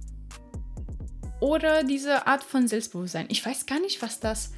oder 1.40 1.84
diese 1.84 2.26
Art 2.26 2.42
von 2.42 2.66
Selbstbewusstsein. 2.66 3.26
Ich 3.28 3.44
weiß 3.44 3.66
gar 3.66 3.80
nicht, 3.80 4.00
was 4.02 4.20
das, 4.20 4.52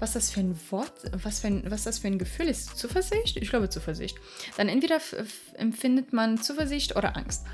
was 0.00 0.12
das 0.12 0.30
für 0.30 0.40
ein 0.40 0.58
Wort, 0.70 0.92
was, 1.22 1.40
für 1.40 1.46
ein, 1.46 1.70
was 1.70 1.84
das 1.84 2.00
für 2.00 2.08
ein 2.08 2.18
Gefühl 2.18 2.48
ist. 2.48 2.76
Zuversicht? 2.76 3.36
Ich 3.36 3.48
glaube 3.48 3.70
Zuversicht. 3.70 4.18
Dann 4.56 4.68
entweder 4.68 5.00
empfindet 5.54 6.12
man 6.12 6.38
Zuversicht 6.38 6.96
oder 6.96 7.16
Angst. 7.16 7.46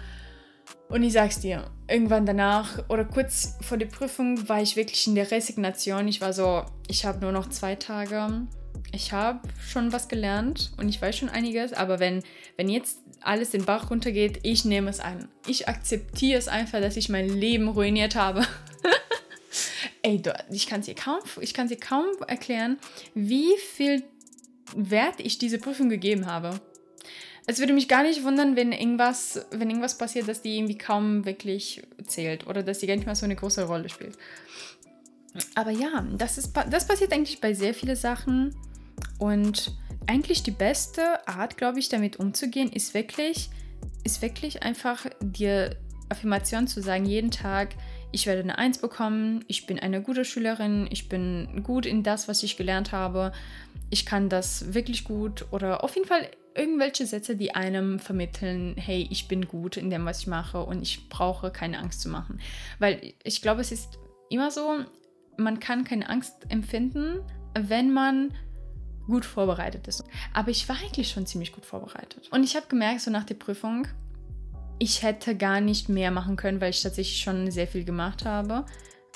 Und 0.93 1.03
ich 1.05 1.15
sag's 1.15 1.41
dir, 1.41 1.71
irgendwann 1.89 2.27
danach 2.27 2.87
oder 2.91 3.07
kurz 3.07 3.57
vor 3.63 3.79
der 3.79 3.87
Prüfung 3.87 4.47
war 4.47 4.61
ich 4.61 4.77
wirklich 4.77 5.07
in 5.07 5.15
der 5.15 5.31
Resignation. 5.31 6.07
Ich 6.07 6.21
war 6.21 6.35
so, 6.35 6.67
ich 6.87 7.07
habe 7.07 7.21
nur 7.21 7.33
noch 7.33 7.49
zwei 7.49 7.77
Tage. 7.77 8.47
Ich 8.93 9.11
habe 9.11 9.41
schon 9.67 9.91
was 9.95 10.09
gelernt 10.09 10.71
und 10.77 10.91
ich 10.91 11.01
weiß 11.01 11.17
schon 11.17 11.31
einiges, 11.31 11.73
aber 11.73 11.99
wenn, 11.99 12.23
wenn 12.59 12.69
jetzt 12.69 12.99
alles 13.23 13.53
den 13.53 13.65
Bach 13.65 13.91
runtergeht, 13.91 14.41
ich 14.43 14.67
nehme 14.67 14.91
es 14.91 15.01
an. 15.01 15.29
Ich 15.47 15.67
akzeptiere 15.67 16.39
es 16.39 16.47
einfach, 16.47 16.83
dass 16.83 16.99
ich 16.99 17.09
mein 17.09 17.31
Leben 17.31 17.69
ruiniert 17.69 18.15
habe. 18.15 18.47
ey, 20.03 20.21
ich 20.51 20.67
kann 20.67 20.83
dir 20.83 20.95
kaum, 20.95 21.21
ich 21.41 21.55
kann 21.55 21.69
dir 21.69 21.79
kaum 21.79 22.05
erklären, 22.29 22.77
wie 23.15 23.57
viel 23.57 24.03
Wert 24.77 25.21
ich 25.21 25.39
diese 25.39 25.59
Prüfung 25.59 25.89
gegeben 25.89 26.27
habe. 26.27 26.61
Es 27.47 27.59
würde 27.59 27.73
mich 27.73 27.89
gar 27.89 28.03
nicht 28.03 28.23
wundern, 28.23 28.55
wenn 28.55 28.73
irgendwas, 28.73 29.45
wenn 29.51 29.69
irgendwas 29.69 29.99
passiert, 29.99 30.29
dass 30.29 30.43
die 30.43 30.57
irgendwie 30.57 30.79
kaum 30.79 31.25
wirklich 31.25 31.83
zählt 32.07 32.47
oder 32.47 32.63
dass 32.63 32.79
die 32.79 32.87
gar 32.87 32.95
nicht 32.95 33.07
mal 33.07 33.17
so 33.17 33.25
eine 33.25 33.37
große 33.37 33.65
Rolle 33.65 33.89
spielt. 33.89 34.17
Aber 35.55 35.71
ja, 35.71 36.07
das, 36.17 36.39
ist, 36.39 36.53
das 36.71 36.87
passiert 36.87 37.13
eigentlich 37.13 37.41
bei 37.41 37.55
sehr 37.55 37.75
vielen 37.75 37.97
Sachen. 37.97 38.55
Und 39.19 39.75
eigentlich 40.07 40.43
die 40.43 40.51
beste 40.51 41.27
Art, 41.27 41.57
glaube 41.57 41.79
ich, 41.79 41.89
damit 41.89 42.19
umzugehen, 42.19 42.71
ist 42.71 42.95
wirklich, 42.95 43.51
ist 44.05 44.23
wirklich 44.23 44.63
einfach 44.63 45.07
dir 45.21 45.77
Affirmation 46.09 46.67
zu 46.67 46.83
sagen, 46.83 47.07
jeden 47.07 47.31
Tag, 47.31 47.75
ich 48.13 48.27
werde 48.27 48.43
eine 48.43 48.59
Eins 48.59 48.79
bekommen, 48.79 49.45
ich 49.49 49.67
bin 49.67 49.79
eine 49.79 50.03
gute 50.03 50.25
Schülerin, 50.25 50.87
ich 50.91 51.09
bin 51.09 51.63
gut 51.65 51.87
in 51.87 52.03
das, 52.03 52.29
was 52.29 52.43
ich 52.43 52.57
gelernt 52.57 52.93
habe, 52.93 53.33
ich 53.91 54.05
kann 54.05 54.29
das 54.29 54.75
wirklich 54.75 55.05
gut 55.05 55.47
oder 55.51 55.83
auf 55.83 55.95
jeden 55.95 56.07
Fall 56.07 56.29
irgendwelche 56.55 57.07
Sätze, 57.07 57.37
die 57.37 57.55
einem 57.55 57.99
vermitteln, 57.99 58.75
hey, 58.77 59.07
ich 59.11 59.29
bin 59.29 59.47
gut 59.47 59.77
in 59.77 59.91
dem, 59.91 60.05
was 60.05 60.21
ich 60.21 60.27
mache 60.27 60.63
und 60.63 60.83
ich 60.83 61.09
brauche 61.09 61.51
keine 61.51 61.79
Angst 61.79 62.01
zu 62.01 62.09
machen. 62.09 62.41
Weil 62.79 63.15
ich 63.25 63.43
glaube, 63.43 63.61
es 63.61 63.73
ist 63.73 63.99
immer 64.29 64.51
so, 64.51 64.85
man 65.37 65.61
kann 65.61 65.85
keine 65.85 66.09
Angst 66.09 66.35
empfinden, 66.49 67.21
wenn 67.55 67.93
man 67.93 68.33
gut 69.07 69.25
vorbereitet 69.25 69.89
ist. 69.89 70.05
Aber 70.33 70.51
ich 70.51 70.69
war 70.69 70.77
eigentlich 70.77 71.11
schon 71.11 71.27
ziemlich 71.27 71.53
gut 71.53 71.67
vorbereitet. 71.67 72.29
Und 72.31 72.45
ich 72.45 72.57
habe 72.57 72.67
gemerkt, 72.69 73.01
so 73.01 73.11
nach 73.11 73.25
der 73.25 73.35
Prüfung, 73.35 73.87
ich 74.79 75.03
hätte 75.03 75.37
gar 75.37 75.61
nicht 75.61 75.89
mehr 75.89 76.11
machen 76.11 76.37
können, 76.37 76.61
weil 76.61 76.71
ich 76.71 76.83
tatsächlich 76.83 77.23
schon 77.23 77.51
sehr 77.51 77.67
viel 77.67 77.85
gemacht 77.85 78.25
habe. 78.25 78.65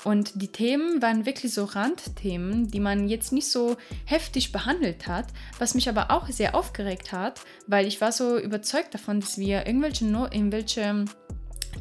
Und 0.03 0.41
die 0.41 0.51
Themen 0.51 1.01
waren 1.01 1.25
wirklich 1.25 1.53
so 1.53 1.63
Randthemen, 1.63 2.67
die 2.67 2.79
man 2.79 3.07
jetzt 3.07 3.33
nicht 3.33 3.49
so 3.49 3.77
heftig 4.05 4.51
behandelt 4.51 5.07
hat, 5.07 5.27
was 5.57 5.73
mich 5.73 5.89
aber 5.89 6.11
auch 6.11 6.27
sehr 6.27 6.55
aufgeregt 6.55 7.11
hat, 7.11 7.41
weil 7.65 7.87
ich 7.87 7.99
war 7.99 8.11
so 8.11 8.37
überzeugt 8.37 8.93
davon, 8.93 9.19
dass 9.19 9.37
wir 9.37 9.65
irgendwelche, 9.65 10.05
no 10.05 10.25
irgendwelche 10.25 11.05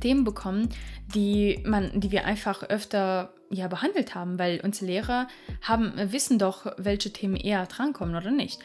Themen 0.01 0.25
bekommen, 0.25 0.71
die, 1.15 1.63
man, 1.65 2.01
die 2.01 2.11
wir 2.11 2.25
einfach 2.25 2.63
öfter 2.65 3.33
ja, 3.51 3.69
behandelt 3.69 4.15
haben, 4.15 4.39
weil 4.39 4.61
unsere 4.63 4.87
Lehrer 4.87 5.29
haben, 5.63 5.93
wissen 5.97 6.39
doch, 6.39 6.67
welche 6.79 7.13
Themen 7.13 7.37
eher 7.37 7.67
drankommen 7.67 8.17
oder 8.17 8.31
nicht. 8.31 8.61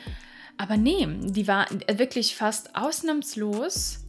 Aber 0.58 0.77
nee, 0.77 1.08
die 1.08 1.48
war 1.48 1.67
wirklich 1.88 2.36
fast 2.36 2.75
ausnahmslos 2.75 4.00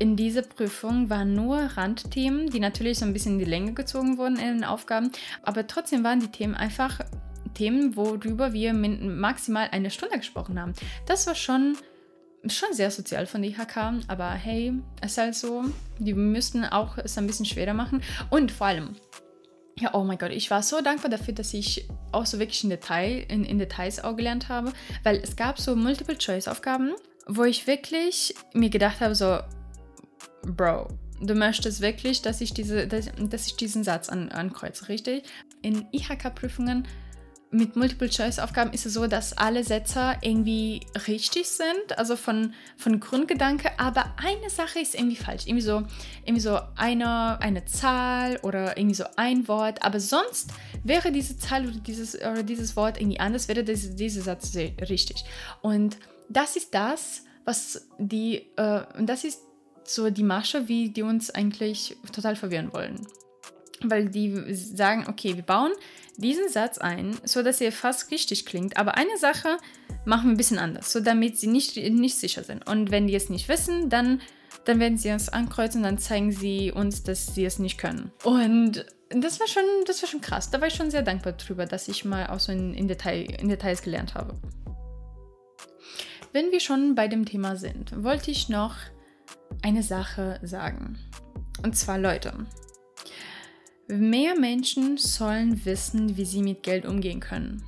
in 0.00 0.16
dieser 0.16 0.42
Prüfung 0.42 1.10
waren 1.10 1.34
nur 1.34 1.58
Randthemen, 1.58 2.48
die 2.48 2.58
natürlich 2.58 2.98
so 2.98 3.04
ein 3.04 3.12
bisschen 3.12 3.34
in 3.34 3.38
die 3.38 3.44
Länge 3.44 3.74
gezogen 3.74 4.16
wurden 4.16 4.36
in 4.36 4.56
den 4.56 4.64
Aufgaben, 4.64 5.12
aber 5.42 5.66
trotzdem 5.66 6.02
waren 6.02 6.20
die 6.20 6.28
Themen 6.28 6.54
einfach 6.54 7.00
Themen, 7.54 7.96
worüber 7.96 8.52
wir 8.54 8.72
maximal 8.72 9.68
eine 9.70 9.90
Stunde 9.90 10.16
gesprochen 10.16 10.58
haben. 10.58 10.72
Das 11.06 11.26
war 11.26 11.34
schon, 11.34 11.76
schon 12.46 12.72
sehr 12.72 12.90
sozial 12.90 13.26
von 13.26 13.42
der 13.42 13.50
IHK, 13.50 13.76
aber 14.08 14.30
hey, 14.30 14.72
es 15.02 15.12
ist 15.12 15.18
halt 15.18 15.34
so, 15.34 15.64
die 15.98 16.14
müssten 16.14 16.64
auch 16.64 16.96
es 16.96 17.18
ein 17.18 17.26
bisschen 17.26 17.44
schwerer 17.44 17.74
machen 17.74 18.02
und 18.30 18.52
vor 18.52 18.68
allem, 18.68 18.96
ja, 19.78 19.92
oh 19.92 20.04
mein 20.04 20.16
Gott, 20.16 20.30
ich 20.30 20.50
war 20.50 20.62
so 20.62 20.80
dankbar 20.80 21.10
dafür, 21.10 21.34
dass 21.34 21.52
ich 21.52 21.86
auch 22.12 22.24
so 22.24 22.38
wirklich 22.38 22.64
in, 22.64 22.70
Detail, 22.70 23.26
in, 23.28 23.44
in 23.44 23.58
Details 23.58 24.02
auch 24.02 24.16
gelernt 24.16 24.48
habe, 24.48 24.72
weil 25.02 25.16
es 25.16 25.36
gab 25.36 25.58
so 25.60 25.76
Multiple-Choice-Aufgaben, 25.76 26.92
wo 27.26 27.44
ich 27.44 27.66
wirklich 27.66 28.34
mir 28.54 28.70
gedacht 28.70 29.00
habe, 29.00 29.14
so, 29.14 29.40
Bro, 30.42 30.88
du 31.20 31.34
möchtest 31.34 31.80
wirklich, 31.80 32.22
dass 32.22 32.40
ich, 32.40 32.54
diese, 32.54 32.86
dass, 32.86 33.10
dass 33.18 33.46
ich 33.46 33.56
diesen 33.56 33.84
Satz 33.84 34.08
an, 34.08 34.30
ankreuze, 34.30 34.88
richtig? 34.88 35.24
In 35.62 35.86
IHK-Prüfungen 35.92 36.86
mit 37.52 37.74
Multiple-Choice-Aufgaben 37.74 38.72
ist 38.72 38.86
es 38.86 38.94
so, 38.94 39.08
dass 39.08 39.36
alle 39.36 39.64
Sätze 39.64 40.14
irgendwie 40.22 40.82
richtig 41.08 41.48
sind, 41.48 41.98
also 41.98 42.14
von, 42.14 42.54
von 42.76 43.00
Grundgedanke, 43.00 43.70
aber 43.78 44.14
eine 44.18 44.50
Sache 44.50 44.78
ist 44.78 44.94
irgendwie 44.94 45.16
falsch. 45.16 45.46
Irgendwie 45.46 45.64
so, 45.64 45.82
irgendwie 46.24 46.40
so 46.40 46.60
eine, 46.76 47.40
eine 47.40 47.64
Zahl 47.64 48.38
oder 48.42 48.78
irgendwie 48.78 48.94
so 48.94 49.04
ein 49.16 49.48
Wort, 49.48 49.82
aber 49.82 49.98
sonst 49.98 50.50
wäre 50.84 51.10
diese 51.10 51.38
Zahl 51.38 51.66
oder 51.66 51.78
dieses, 51.78 52.14
oder 52.14 52.44
dieses 52.44 52.76
Wort 52.76 53.00
irgendwie 53.00 53.18
anders, 53.18 53.48
wäre 53.48 53.64
diese, 53.64 53.94
dieser 53.94 54.22
Satz 54.22 54.54
richtig. 54.54 55.24
Und 55.60 55.98
das 56.28 56.54
ist 56.54 56.72
das, 56.72 57.24
was 57.44 57.88
die, 57.98 58.46
äh, 58.56 58.82
das 59.00 59.24
ist 59.24 59.40
so 59.84 60.10
die 60.10 60.22
Masche, 60.22 60.68
wie 60.68 60.90
die 60.90 61.02
uns 61.02 61.30
eigentlich 61.30 61.96
total 62.12 62.36
verwirren 62.36 62.72
wollen. 62.72 63.06
Weil 63.82 64.08
die 64.08 64.54
sagen, 64.54 65.06
okay, 65.08 65.36
wir 65.36 65.42
bauen 65.42 65.72
diesen 66.16 66.48
Satz 66.48 66.78
ein, 66.78 67.16
so 67.24 67.42
dass 67.42 67.60
er 67.60 67.72
fast 67.72 68.10
richtig 68.10 68.44
klingt, 68.44 68.76
aber 68.76 68.96
eine 68.96 69.16
Sache 69.16 69.56
machen 70.04 70.26
wir 70.26 70.34
ein 70.34 70.36
bisschen 70.36 70.58
anders, 70.58 70.92
so 70.92 71.00
damit 71.00 71.38
sie 71.38 71.46
nicht, 71.46 71.76
nicht 71.76 72.16
sicher 72.16 72.44
sind. 72.44 72.66
Und 72.68 72.90
wenn 72.90 73.06
die 73.06 73.14
es 73.14 73.30
nicht 73.30 73.48
wissen, 73.48 73.88
dann, 73.88 74.20
dann 74.64 74.80
werden 74.80 74.98
sie 74.98 75.10
uns 75.10 75.28
ankreuzen 75.28 75.82
dann 75.82 75.98
zeigen 75.98 76.32
sie 76.32 76.72
uns, 76.72 77.02
dass 77.02 77.34
sie 77.34 77.44
es 77.44 77.58
nicht 77.58 77.78
können. 77.78 78.12
Und 78.24 78.84
das 79.10 79.40
war 79.40 79.48
schon, 79.48 79.64
das 79.86 80.02
war 80.02 80.08
schon 80.08 80.20
krass. 80.20 80.50
Da 80.50 80.60
war 80.60 80.68
ich 80.68 80.74
schon 80.74 80.90
sehr 80.90 81.02
dankbar 81.02 81.32
drüber, 81.32 81.66
dass 81.66 81.88
ich 81.88 82.04
mal 82.04 82.28
auch 82.28 82.38
so 82.38 82.52
in, 82.52 82.74
in, 82.74 82.86
Detail, 82.86 83.22
in 83.40 83.48
Details 83.48 83.82
gelernt 83.82 84.14
habe. 84.14 84.34
Wenn 86.32 86.52
wir 86.52 86.60
schon 86.60 86.94
bei 86.94 87.08
dem 87.08 87.24
Thema 87.24 87.56
sind, 87.56 88.04
wollte 88.04 88.30
ich 88.30 88.48
noch 88.48 88.76
eine 89.62 89.82
Sache 89.82 90.40
sagen. 90.42 90.98
Und 91.62 91.76
zwar 91.76 91.98
Leute. 91.98 92.32
Mehr 93.88 94.38
Menschen 94.38 94.96
sollen 94.96 95.64
wissen, 95.64 96.16
wie 96.16 96.24
sie 96.24 96.42
mit 96.42 96.62
Geld 96.62 96.86
umgehen 96.86 97.20
können. 97.20 97.64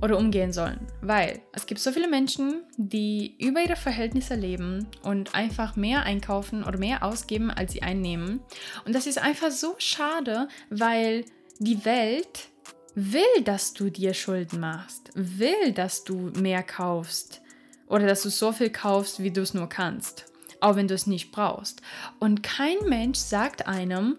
Oder 0.00 0.18
umgehen 0.18 0.52
sollen. 0.52 0.80
Weil 1.00 1.42
es 1.52 1.66
gibt 1.66 1.80
so 1.80 1.92
viele 1.92 2.08
Menschen, 2.08 2.64
die 2.76 3.36
über 3.38 3.60
ihre 3.60 3.76
Verhältnisse 3.76 4.34
leben 4.34 4.88
und 5.02 5.34
einfach 5.34 5.76
mehr 5.76 6.02
einkaufen 6.02 6.64
oder 6.64 6.78
mehr 6.78 7.04
ausgeben, 7.04 7.50
als 7.50 7.72
sie 7.72 7.82
einnehmen. 7.82 8.40
Und 8.84 8.94
das 8.94 9.06
ist 9.06 9.18
einfach 9.18 9.52
so 9.52 9.74
schade, 9.78 10.48
weil 10.70 11.24
die 11.60 11.84
Welt 11.84 12.48
will, 12.96 13.44
dass 13.44 13.74
du 13.74 13.90
dir 13.90 14.12
Schulden 14.12 14.58
machst, 14.58 15.10
will, 15.14 15.72
dass 15.72 16.02
du 16.02 16.32
mehr 16.40 16.64
kaufst 16.64 17.42
oder 17.86 18.06
dass 18.06 18.22
du 18.22 18.30
so 18.30 18.50
viel 18.50 18.70
kaufst, 18.70 19.22
wie 19.22 19.30
du 19.30 19.42
es 19.42 19.54
nur 19.54 19.68
kannst 19.68 20.31
auch 20.62 20.76
wenn 20.76 20.88
du 20.88 20.94
es 20.94 21.06
nicht 21.06 21.32
brauchst. 21.32 21.82
Und 22.18 22.42
kein 22.42 22.76
Mensch 22.88 23.18
sagt 23.18 23.66
einem, 23.66 24.16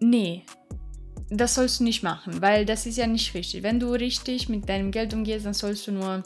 nee, 0.00 0.44
das 1.28 1.54
sollst 1.54 1.80
du 1.80 1.84
nicht 1.84 2.02
machen, 2.02 2.42
weil 2.42 2.66
das 2.66 2.86
ist 2.86 2.98
ja 2.98 3.06
nicht 3.06 3.34
richtig. 3.34 3.62
Wenn 3.62 3.80
du 3.80 3.92
richtig 3.92 4.48
mit 4.48 4.68
deinem 4.68 4.90
Geld 4.90 5.14
umgehst, 5.14 5.46
dann 5.46 5.54
sollst 5.54 5.86
du 5.86 5.92
nur 5.92 6.22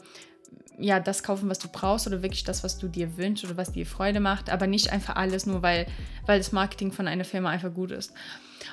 ja, 0.79 1.01
das 1.01 1.23
kaufen, 1.23 1.49
was 1.49 1.59
du 1.59 1.69
brauchst 1.69 2.07
oder 2.07 2.23
wirklich 2.23 2.45
das, 2.45 2.63
was 2.63 2.79
du 2.79 2.89
dir 2.89 3.17
wünschst 3.17 3.45
oder 3.45 3.57
was 3.57 3.73
dir 3.73 3.87
Freude 3.87 4.21
macht, 4.21 4.51
aber 4.51 4.67
nicht 4.67 4.93
einfach 4.93 5.17
alles 5.17 5.47
nur, 5.47 5.63
weil, 5.63 5.87
weil 6.27 6.39
das 6.39 6.53
Marketing 6.53 6.93
von 6.93 7.09
einer 7.09 7.25
Firma 7.25 7.51
einfach 7.51 7.73
gut 7.73 7.93
ist. 7.93 8.13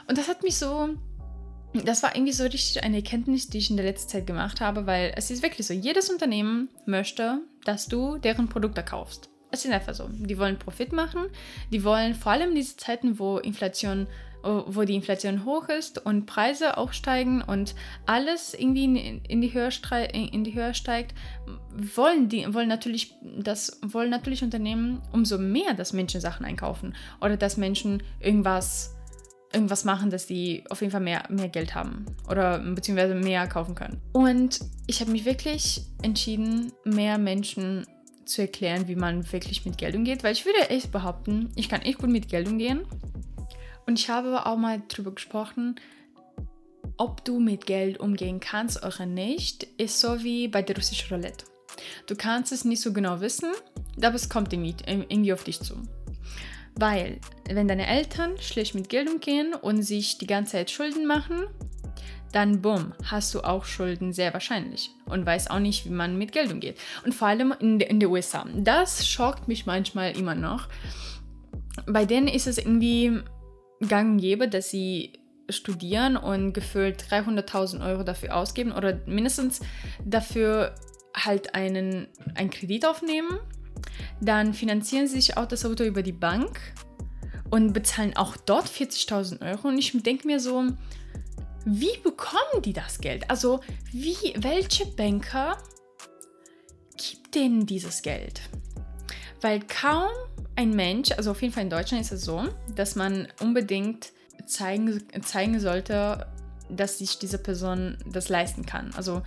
Und 0.08 0.18
das 0.18 0.28
hat 0.28 0.44
mich 0.44 0.58
so, 0.58 0.90
das 1.86 2.04
war 2.04 2.16
irgendwie 2.16 2.34
so 2.34 2.44
richtig 2.44 2.84
eine 2.84 2.98
Erkenntnis, 2.98 3.48
die 3.48 3.60
ich 3.60 3.70
in 3.70 3.78
der 3.78 3.86
letzten 3.86 4.10
Zeit 4.10 4.28
gemacht 4.28 4.60
habe, 4.60 4.86
weil 4.86 5.14
es 5.16 5.32
ist 5.32 5.44
wirklich 5.44 5.66
so, 5.66 5.74
jedes 5.74 6.10
Unternehmen 6.10 6.68
möchte, 6.86 7.40
dass 7.64 7.88
du 7.88 8.18
deren 8.18 8.50
Produkte 8.50 8.84
kaufst. 8.84 9.30
Es 9.54 9.64
ist 9.66 9.72
einfach 9.72 9.94
so. 9.94 10.10
Die 10.12 10.40
wollen 10.40 10.58
Profit 10.58 10.92
machen. 10.92 11.28
Die 11.72 11.84
wollen 11.84 12.16
vor 12.16 12.32
allem 12.32 12.56
diese 12.56 12.76
Zeiten, 12.76 13.20
wo 13.20 13.38
Inflation 13.38 14.08
wo 14.44 14.84
die 14.84 14.96
Inflation 14.96 15.46
hoch 15.46 15.70
ist 15.70 16.06
und 16.06 16.26
Preise 16.26 16.78
auch 16.78 16.92
steigen 16.92 17.42
und 17.42 17.76
alles 18.06 18.54
irgendwie 18.54 19.22
in 19.26 19.40
die 19.40 19.54
Höhe, 19.54 19.70
in 20.12 20.44
die 20.44 20.54
Höhe 20.54 20.74
steigt, 20.74 21.16
wollen 21.96 22.28
die 22.28 22.54
wollen 22.54 22.68
natürlich 22.68 23.16
das 23.38 23.80
wollen 23.82 24.10
natürlich 24.10 24.44
Unternehmen 24.44 25.02
umso 25.14 25.38
mehr, 25.38 25.74
dass 25.76 25.94
Menschen 25.94 26.20
Sachen 26.20 26.46
einkaufen 26.46 26.94
oder 27.22 27.38
dass 27.38 27.56
Menschen 27.56 28.04
irgendwas 28.20 28.98
irgendwas 29.54 29.86
machen, 29.86 30.10
dass 30.10 30.28
sie 30.28 30.66
auf 30.70 30.82
jeden 30.82 30.92
Fall 30.92 31.00
mehr, 31.00 31.24
mehr 31.30 31.48
Geld 31.48 31.74
haben 31.74 32.06
oder 32.30 32.60
beziehungsweise 32.60 33.16
mehr 33.16 33.48
kaufen 33.48 33.76
können. 33.76 34.02
Und 34.12 34.60
ich 34.88 35.00
habe 35.00 35.12
mich 35.12 35.24
wirklich 35.24 35.86
entschieden, 36.02 36.74
mehr 36.84 37.18
Menschen 37.18 37.86
zu 38.26 38.42
erklären, 38.42 38.88
wie 38.88 38.96
man 38.96 39.32
wirklich 39.32 39.66
mit 39.66 39.78
Geld 39.78 39.96
umgeht, 39.96 40.24
weil 40.24 40.34
ich 40.34 40.46
würde 40.46 40.70
echt 40.70 40.92
behaupten, 40.92 41.52
ich 41.56 41.70
kann 41.70 41.82
echt 41.82 42.00
gut 42.00 42.10
mit 42.10 42.30
Geld 42.30 42.48
umgehen. 42.48 42.86
Und 43.86 44.00
ich 44.00 44.10
habe 44.10 44.46
auch 44.46 44.58
mal 44.58 44.82
darüber 44.88 45.12
gesprochen, 45.12 45.76
ob 46.98 47.26
du 47.26 47.40
mit 47.40 47.66
Geld 47.66 48.00
umgehen 48.00 48.40
kannst 48.40 48.84
oder 48.86 49.06
nicht, 49.06 49.64
ist 49.78 50.00
so 50.00 50.24
wie 50.24 50.48
bei 50.48 50.62
der 50.62 50.76
russischen 50.76 51.16
Roulette. 51.16 51.46
Du 52.08 52.16
kannst 52.16 52.52
es 52.52 52.66
nicht 52.66 52.82
so 52.82 52.94
genau 52.94 53.20
wissen, 53.20 53.52
aber 54.02 54.16
es 54.16 54.30
kommt 54.30 54.54
irgendwie 54.54 55.34
auf 55.34 55.44
dich 55.44 55.60
zu. 55.60 55.76
Weil, 56.76 57.20
wenn 57.50 57.68
deine 57.68 57.88
Eltern 57.88 58.38
schlecht 58.40 58.74
mit 58.74 58.90
Geld 58.90 59.10
umgehen 59.10 59.54
und 59.54 59.84
sich 59.84 60.18
die 60.18 60.28
ganze 60.28 60.54
Zeit 60.54 60.72
Schulden 60.72 61.06
machen, 61.06 61.46
dann 62.34 62.62
bumm, 62.62 62.94
hast 63.06 63.34
du 63.34 63.42
auch 63.42 63.64
Schulden 63.64 64.12
sehr 64.12 64.34
wahrscheinlich 64.34 64.90
und 65.06 65.26
weißt 65.26 65.52
auch 65.52 65.60
nicht, 65.60 65.86
wie 65.86 65.92
man 65.92 66.18
mit 66.18 66.32
Geld 66.32 66.52
umgeht. 66.52 66.78
Und 67.06 67.14
vor 67.14 67.28
allem 67.28 67.54
in, 67.60 67.80
in 67.80 68.00
den 68.00 68.10
USA. 68.10 68.46
Das 68.56 69.08
schockt 69.08 69.48
mich 69.48 69.66
manchmal 69.66 70.18
immer 70.18 70.36
noch. 70.36 70.68
Bei 71.86 72.06
denen 72.06 72.28
ist 72.28 72.48
es 72.48 72.58
irgendwie 72.58 73.20
gang 73.88 74.14
und 74.14 74.18
gäbe, 74.18 74.48
dass 74.48 74.72
sie 74.72 75.14
studieren 75.50 76.18
und 76.18 76.54
gefühlt 76.54 77.04
300.000 77.04 77.86
Euro 77.86 78.04
dafür 78.04 78.36
ausgeben 78.36 78.72
oder 78.72 79.00
mindestens 79.06 79.60
dafür 80.04 80.74
halt 81.16 81.54
einen, 81.54 82.08
einen 82.34 82.50
Kredit 82.50 82.88
aufnehmen. 82.88 83.40
Dann 84.22 84.56
finanzieren 84.56 85.08
sie 85.08 85.22
sich 85.22 85.38
auch 85.38 85.46
das 85.46 85.66
Auto 85.66 85.84
über 85.84 86.02
die 86.02 86.14
Bank 86.14 86.60
und 87.52 87.74
bezahlen 87.74 88.16
auch 88.16 88.36
dort 88.38 88.68
40.000 88.68 89.48
Euro. 89.48 89.68
Und 89.68 89.78
ich 89.78 89.92
denke 90.02 90.26
mir 90.26 90.40
so, 90.40 90.66
wie 91.66 91.98
bekommen 92.04 92.62
die 92.64 92.74
das 92.74 93.00
Geld? 93.00 93.30
Also, 93.30 93.62
wie, 93.92 94.34
welche 94.38 94.86
Banker 94.86 95.58
gibt 96.98 97.36
denen 97.36 97.66
dieses 97.66 98.02
Geld? 98.02 98.42
Weil 99.42 99.62
kaum 99.62 100.10
ein 100.56 100.76
Mensch, 100.76 101.12
also 101.12 101.32
auf 101.32 101.42
jeden 101.42 101.54
Fall 101.54 101.64
in 101.64 101.70
Deutschland 101.70 102.04
ist 102.04 102.12
es 102.12 102.22
so, 102.22 102.48
dass 102.76 102.96
man 102.96 103.28
unbedingt 103.40 104.12
zeigen, 104.46 105.04
zeigen 105.24 105.60
sollte, 105.60 106.28
dass 106.70 107.00
sich 107.00 107.20
diese 107.20 107.38
Person 107.38 107.98
das 108.06 108.30
leisten 108.30 108.66
kann. 108.66 108.92
Also, 108.96 109.22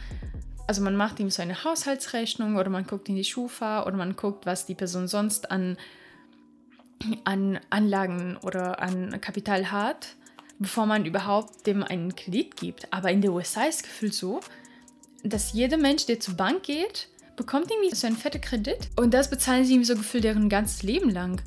also 0.66 0.83
man 0.83 0.97
macht 0.97 1.21
ihm 1.21 1.31
so 1.31 1.43
eine 1.43 1.64
Haushaltsrechnung 1.64 2.57
oder 2.57 2.71
man 2.71 2.87
guckt 2.87 3.09
in 3.09 3.16
die 3.16 3.25
Schufa 3.25 3.85
oder 3.85 3.97
man 3.97 4.16
guckt, 4.16 4.47
was 4.47 4.66
die 4.66 4.75
Person 4.75 5.09
sonst 5.09 5.50
an, 5.50 5.76
an 7.25 7.61
Anlagen 7.71 8.37
oder 8.38 8.81
an 8.81 9.21
Kapital 9.21 9.71
hat 9.71 10.16
bevor 10.59 10.87
man 10.87 11.05
überhaupt 11.05 11.67
dem 11.67 11.83
einen 11.83 12.15
Kredit 12.15 12.57
gibt. 12.57 12.93
Aber 12.93 13.11
in 13.11 13.21
den 13.21 13.31
USA 13.31 13.65
ist 13.65 13.83
das 13.83 13.89
Gefühl 13.89 14.13
so, 14.13 14.41
dass 15.23 15.53
jeder 15.53 15.77
Mensch, 15.77 16.07
der 16.07 16.21
zur 16.21 16.35
Bank 16.35 16.63
geht, 16.65 17.09
bekommt 17.37 17.71
irgendwie 17.71 17.95
so 17.95 18.07
einen 18.07 18.17
fetten 18.17 18.41
Kredit 18.41 18.89
und 18.97 19.13
das 19.13 19.29
bezahlen 19.29 19.65
sie 19.65 19.75
irgendwie 19.75 19.93
so 19.93 19.97
gefühlt 19.97 20.25
deren 20.25 20.49
ganzes 20.49 20.83
Leben 20.83 21.11
lang. 21.11 21.43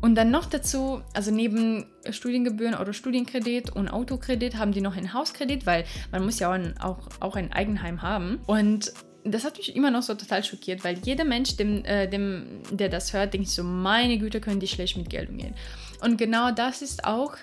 Und 0.00 0.14
dann 0.14 0.30
noch 0.30 0.46
dazu, 0.46 1.02
also 1.12 1.30
neben 1.32 1.86
Studiengebühren 2.08 2.76
oder 2.76 2.92
Studienkredit 2.92 3.70
und 3.70 3.88
Autokredit 3.88 4.56
haben 4.56 4.72
die 4.72 4.80
noch 4.80 4.96
einen 4.96 5.12
Hauskredit, 5.12 5.66
weil 5.66 5.84
man 6.12 6.24
muss 6.24 6.38
ja 6.38 6.50
auch 6.50 6.54
ein, 6.54 6.78
auch, 6.78 7.08
auch 7.20 7.34
ein 7.34 7.52
Eigenheim 7.52 8.00
haben. 8.00 8.38
Und 8.46 8.92
das 9.24 9.44
hat 9.44 9.58
mich 9.58 9.74
immer 9.74 9.90
noch 9.90 10.02
so 10.02 10.14
total 10.14 10.44
schockiert, 10.44 10.84
weil 10.84 10.98
jeder 10.98 11.24
Mensch, 11.24 11.56
dem, 11.56 11.84
äh, 11.84 12.08
dem, 12.08 12.62
der 12.70 12.88
das 12.88 13.12
hört, 13.12 13.34
denkt 13.34 13.48
so, 13.48 13.64
meine 13.64 14.18
Güte, 14.18 14.40
können 14.40 14.60
die 14.60 14.68
schlecht 14.68 14.96
mit 14.96 15.10
Geld 15.10 15.30
umgehen. 15.30 15.54
Und 16.00 16.16
genau 16.16 16.52
das 16.52 16.80
ist 16.80 17.04
auch 17.04 17.36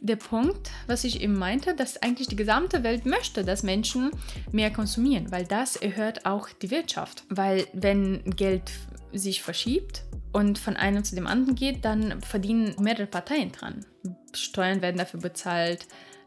der 0.00 0.16
Punkt, 0.16 0.70
was 0.86 1.04
ich 1.04 1.20
eben 1.20 1.38
meinte, 1.38 1.74
dass 1.74 2.02
eigentlich 2.02 2.28
die 2.28 2.36
gesamte 2.36 2.82
Welt 2.82 3.04
möchte, 3.04 3.44
dass 3.44 3.62
Menschen 3.62 4.10
mehr 4.50 4.72
konsumieren, 4.72 5.30
weil 5.30 5.44
das 5.44 5.76
erhöht 5.76 6.26
auch 6.26 6.48
die 6.48 6.70
Wirtschaft. 6.70 7.24
Weil 7.28 7.66
wenn 7.72 8.22
Geld 8.24 8.70
sich 9.12 9.42
verschiebt 9.42 10.04
und 10.32 10.58
von 10.58 10.76
einem 10.76 11.04
zu 11.04 11.14
dem 11.14 11.26
anderen 11.26 11.54
geht, 11.54 11.84
dann 11.84 12.22
verdienen 12.22 12.74
mehrere 12.80 13.06
Parteien 13.06 13.52
dran. 13.52 13.84
Steuern 14.32 14.80
werden 14.80 14.96
dafür 14.96 15.20
bezahlt, 15.20 15.86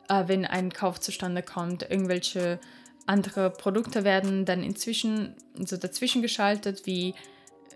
äh, 0.09 0.23
wenn 0.27 0.45
ein 0.45 0.71
Kauf 0.71 0.99
zustande 0.99 1.41
kommt, 1.41 1.83
irgendwelche 1.89 2.59
andere 3.05 3.49
Produkte 3.49 4.03
werden 4.03 4.45
dann 4.45 4.63
inzwischen 4.63 5.35
so 5.59 5.77
dazwischen 5.77 6.21
geschaltet, 6.21 6.85
wie 6.85 7.15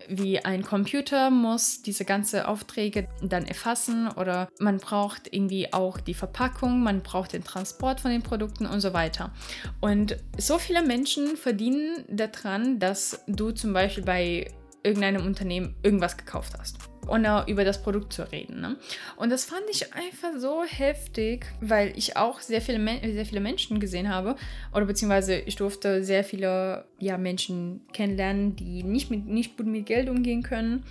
wie 0.08 0.44
ein 0.44 0.62
Computer 0.62 1.30
muss 1.30 1.82
diese 1.82 2.04
ganze 2.04 2.48
Aufträge 2.48 3.08
dann 3.22 3.46
erfassen 3.46 4.08
oder 4.08 4.48
man 4.58 4.78
braucht 4.78 5.32
irgendwie 5.32 5.72
auch 5.72 6.00
die 6.00 6.14
Verpackung, 6.14 6.82
man 6.82 7.02
braucht 7.02 7.32
den 7.32 7.44
Transport 7.44 8.00
von 8.00 8.10
den 8.10 8.22
Produkten 8.22 8.66
und 8.66 8.80
so 8.80 8.92
weiter. 8.92 9.32
Und 9.80 10.16
so 10.36 10.58
viele 10.58 10.82
Menschen 10.82 11.36
verdienen 11.36 12.04
daran, 12.08 12.78
dass 12.78 13.22
du 13.26 13.50
zum 13.50 13.72
Beispiel 13.72 14.04
bei 14.04 14.50
irgendeinem 14.82 15.26
Unternehmen 15.26 15.74
irgendwas 15.82 16.16
gekauft 16.16 16.54
hast 16.58 16.87
ohne 17.08 17.44
über 17.46 17.64
das 17.64 17.82
Produkt 17.82 18.12
zu 18.12 18.30
reden. 18.30 18.60
Ne? 18.60 18.76
Und 19.16 19.30
das 19.30 19.44
fand 19.44 19.62
ich 19.70 19.94
einfach 19.94 20.38
so 20.38 20.62
heftig, 20.64 21.46
weil 21.60 21.96
ich 21.96 22.16
auch 22.16 22.40
sehr 22.40 22.60
viele, 22.60 22.78
sehr 23.12 23.26
viele 23.26 23.40
Menschen 23.40 23.80
gesehen 23.80 24.08
habe, 24.08 24.36
oder 24.74 24.84
beziehungsweise 24.84 25.38
ich 25.38 25.56
durfte 25.56 26.04
sehr 26.04 26.24
viele 26.24 26.84
ja, 26.98 27.18
Menschen 27.18 27.80
kennenlernen, 27.92 28.56
die 28.56 28.82
nicht, 28.82 29.10
mit, 29.10 29.26
nicht 29.26 29.56
gut 29.56 29.66
mit 29.66 29.86
Geld 29.86 30.08
umgehen 30.08 30.42
können. 30.42 30.84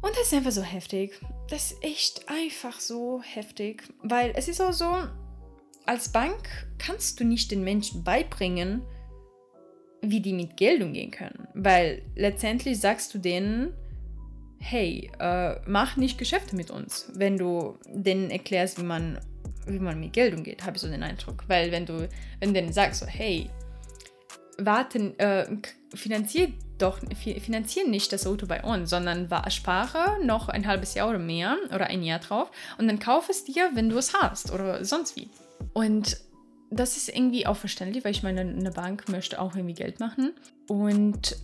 Und 0.00 0.12
das 0.12 0.28
ist 0.28 0.34
einfach 0.34 0.52
so 0.52 0.62
heftig. 0.62 1.20
Das 1.50 1.72
ist 1.72 1.84
echt 1.84 2.28
einfach 2.28 2.78
so 2.80 3.20
heftig, 3.22 3.82
weil 4.02 4.32
es 4.36 4.48
ist 4.48 4.60
auch 4.60 4.72
so, 4.72 4.94
als 5.86 6.10
Bank 6.10 6.48
kannst 6.78 7.18
du 7.18 7.24
nicht 7.24 7.50
den 7.50 7.64
Menschen 7.64 8.04
beibringen, 8.04 8.82
wie 10.02 10.20
die 10.20 10.32
mit 10.32 10.56
Geld 10.56 10.82
umgehen 10.82 11.10
können, 11.10 11.48
weil 11.54 12.02
letztendlich 12.14 12.78
sagst 12.78 13.12
du 13.14 13.18
denen, 13.18 13.72
hey, 14.58 15.10
äh, 15.18 15.56
mach 15.66 15.96
nicht 15.96 16.18
Geschäfte 16.18 16.56
mit 16.56 16.70
uns, 16.70 17.10
wenn 17.14 17.38
du 17.38 17.78
denen 17.86 18.30
erklärst, 18.30 18.78
wie 18.78 18.84
man, 18.84 19.18
wie 19.66 19.78
man 19.78 20.00
mit 20.00 20.12
Geld 20.12 20.34
umgeht, 20.34 20.64
habe 20.64 20.76
ich 20.76 20.82
so 20.82 20.88
den 20.88 21.02
Eindruck. 21.02 21.44
Weil 21.48 21.72
wenn 21.72 21.86
du, 21.86 22.08
wenn 22.40 22.54
denen 22.54 22.72
sagst, 22.72 23.00
so, 23.00 23.06
hey, 23.06 23.48
warten, 24.58 25.18
äh, 25.18 25.46
finanzier 25.94 26.52
doch, 26.78 27.00
finanzieren 27.40 27.90
nicht 27.90 28.12
das 28.12 28.26
Auto 28.26 28.46
bei 28.46 28.62
uns, 28.62 28.90
sondern 28.90 29.28
spare 29.48 30.24
noch 30.24 30.48
ein 30.48 30.66
halbes 30.66 30.94
Jahr 30.94 31.08
oder 31.08 31.18
mehr 31.18 31.56
oder 31.74 31.88
ein 31.88 32.04
Jahr 32.04 32.20
drauf 32.20 32.50
und 32.78 32.86
dann 32.86 33.00
kauf 33.00 33.28
es 33.28 33.44
dir, 33.44 33.70
wenn 33.74 33.88
du 33.88 33.98
es 33.98 34.14
hast 34.14 34.52
oder 34.52 34.84
sonst 34.84 35.16
wie. 35.16 35.28
Und 35.72 36.18
das 36.70 36.96
ist 36.96 37.08
irgendwie 37.08 37.46
auch 37.46 37.56
verständlich, 37.56 38.04
weil 38.04 38.12
ich 38.12 38.22
meine, 38.22 38.42
eine 38.42 38.70
Bank 38.70 39.08
möchte 39.08 39.40
auch 39.40 39.54
irgendwie 39.54 39.74
Geld 39.74 40.00
machen. 40.00 40.34
Und 40.68 41.36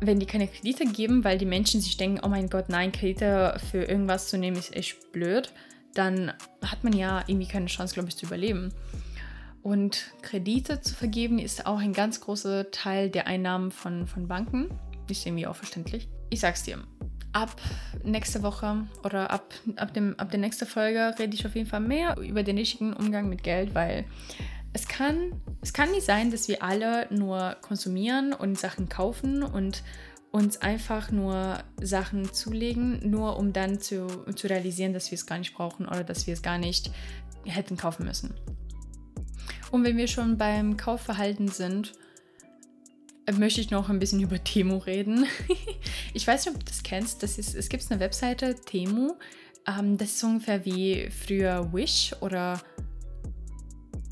wenn 0.00 0.18
die 0.18 0.26
keine 0.26 0.48
Kredite 0.48 0.84
geben, 0.86 1.24
weil 1.24 1.38
die 1.38 1.46
Menschen 1.46 1.80
sich 1.80 1.96
denken, 1.96 2.20
oh 2.24 2.28
mein 2.28 2.48
Gott, 2.48 2.68
nein, 2.68 2.92
Kredite 2.92 3.58
für 3.70 3.84
irgendwas 3.84 4.28
zu 4.28 4.38
nehmen 4.38 4.56
ist 4.56 4.74
echt 4.74 5.12
blöd, 5.12 5.52
dann 5.94 6.32
hat 6.64 6.84
man 6.84 6.92
ja 6.92 7.22
irgendwie 7.26 7.48
keine 7.48 7.66
Chance, 7.66 7.94
glaube 7.94 8.08
ich, 8.08 8.16
zu 8.16 8.26
überleben. 8.26 8.72
Und 9.62 10.12
Kredite 10.22 10.80
zu 10.80 10.94
vergeben 10.94 11.38
ist 11.38 11.66
auch 11.66 11.78
ein 11.78 11.92
ganz 11.92 12.20
großer 12.20 12.70
Teil 12.70 13.10
der 13.10 13.26
Einnahmen 13.26 13.70
von, 13.70 14.06
von 14.06 14.28
Banken. 14.28 14.70
Ist 15.10 15.26
irgendwie 15.26 15.46
auch 15.46 15.56
verständlich. 15.56 16.08
Ich 16.30 16.40
sag's 16.40 16.62
dir, 16.62 16.78
ab 17.32 17.60
nächste 18.04 18.42
Woche 18.42 18.86
oder 19.04 19.30
ab, 19.30 19.52
ab, 19.76 19.92
dem, 19.94 20.18
ab 20.18 20.30
der 20.30 20.40
nächsten 20.40 20.66
Folge 20.66 21.14
rede 21.18 21.34
ich 21.34 21.46
auf 21.46 21.54
jeden 21.54 21.68
Fall 21.68 21.80
mehr 21.80 22.16
über 22.18 22.42
den 22.42 22.56
richtigen 22.56 22.92
Umgang 22.92 23.28
mit 23.28 23.42
Geld, 23.42 23.74
weil 23.74 24.04
es 24.72 24.86
kann, 24.86 25.40
es 25.60 25.72
kann 25.72 25.90
nicht 25.90 26.04
sein, 26.04 26.30
dass 26.30 26.48
wir 26.48 26.62
alle 26.62 27.06
nur 27.10 27.56
konsumieren 27.62 28.32
und 28.32 28.58
Sachen 28.58 28.88
kaufen 28.88 29.42
und 29.42 29.82
uns 30.30 30.60
einfach 30.60 31.10
nur 31.10 31.58
Sachen 31.80 32.32
zulegen, 32.32 33.10
nur 33.10 33.38
um 33.38 33.52
dann 33.52 33.80
zu, 33.80 34.06
zu 34.34 34.46
realisieren, 34.46 34.92
dass 34.92 35.10
wir 35.10 35.16
es 35.16 35.26
gar 35.26 35.38
nicht 35.38 35.54
brauchen 35.54 35.86
oder 35.86 36.04
dass 36.04 36.26
wir 36.26 36.34
es 36.34 36.42
gar 36.42 36.58
nicht 36.58 36.90
hätten 37.44 37.76
kaufen 37.76 38.04
müssen. 38.04 38.34
Und 39.70 39.84
wenn 39.84 39.96
wir 39.96 40.06
schon 40.06 40.38
beim 40.38 40.76
Kaufverhalten 40.76 41.48
sind, 41.48 41.92
möchte 43.32 43.60
ich 43.60 43.70
noch 43.70 43.88
ein 43.88 43.98
bisschen 43.98 44.20
über 44.22 44.42
Temu 44.42 44.78
reden. 44.78 45.26
ich 46.14 46.26
weiß 46.26 46.44
nicht, 46.44 46.54
ob 46.54 46.60
du 46.60 46.66
das 46.66 46.82
kennst. 46.82 47.22
Das 47.22 47.38
ist, 47.38 47.54
es 47.54 47.68
gibt 47.68 47.90
eine 47.90 48.00
Webseite, 48.00 48.54
Temu. 48.54 49.14
Ähm, 49.66 49.98
das 49.98 50.14
ist 50.14 50.24
ungefähr 50.24 50.64
wie 50.64 51.10
früher 51.10 51.72
Wish 51.72 52.14
oder 52.20 52.60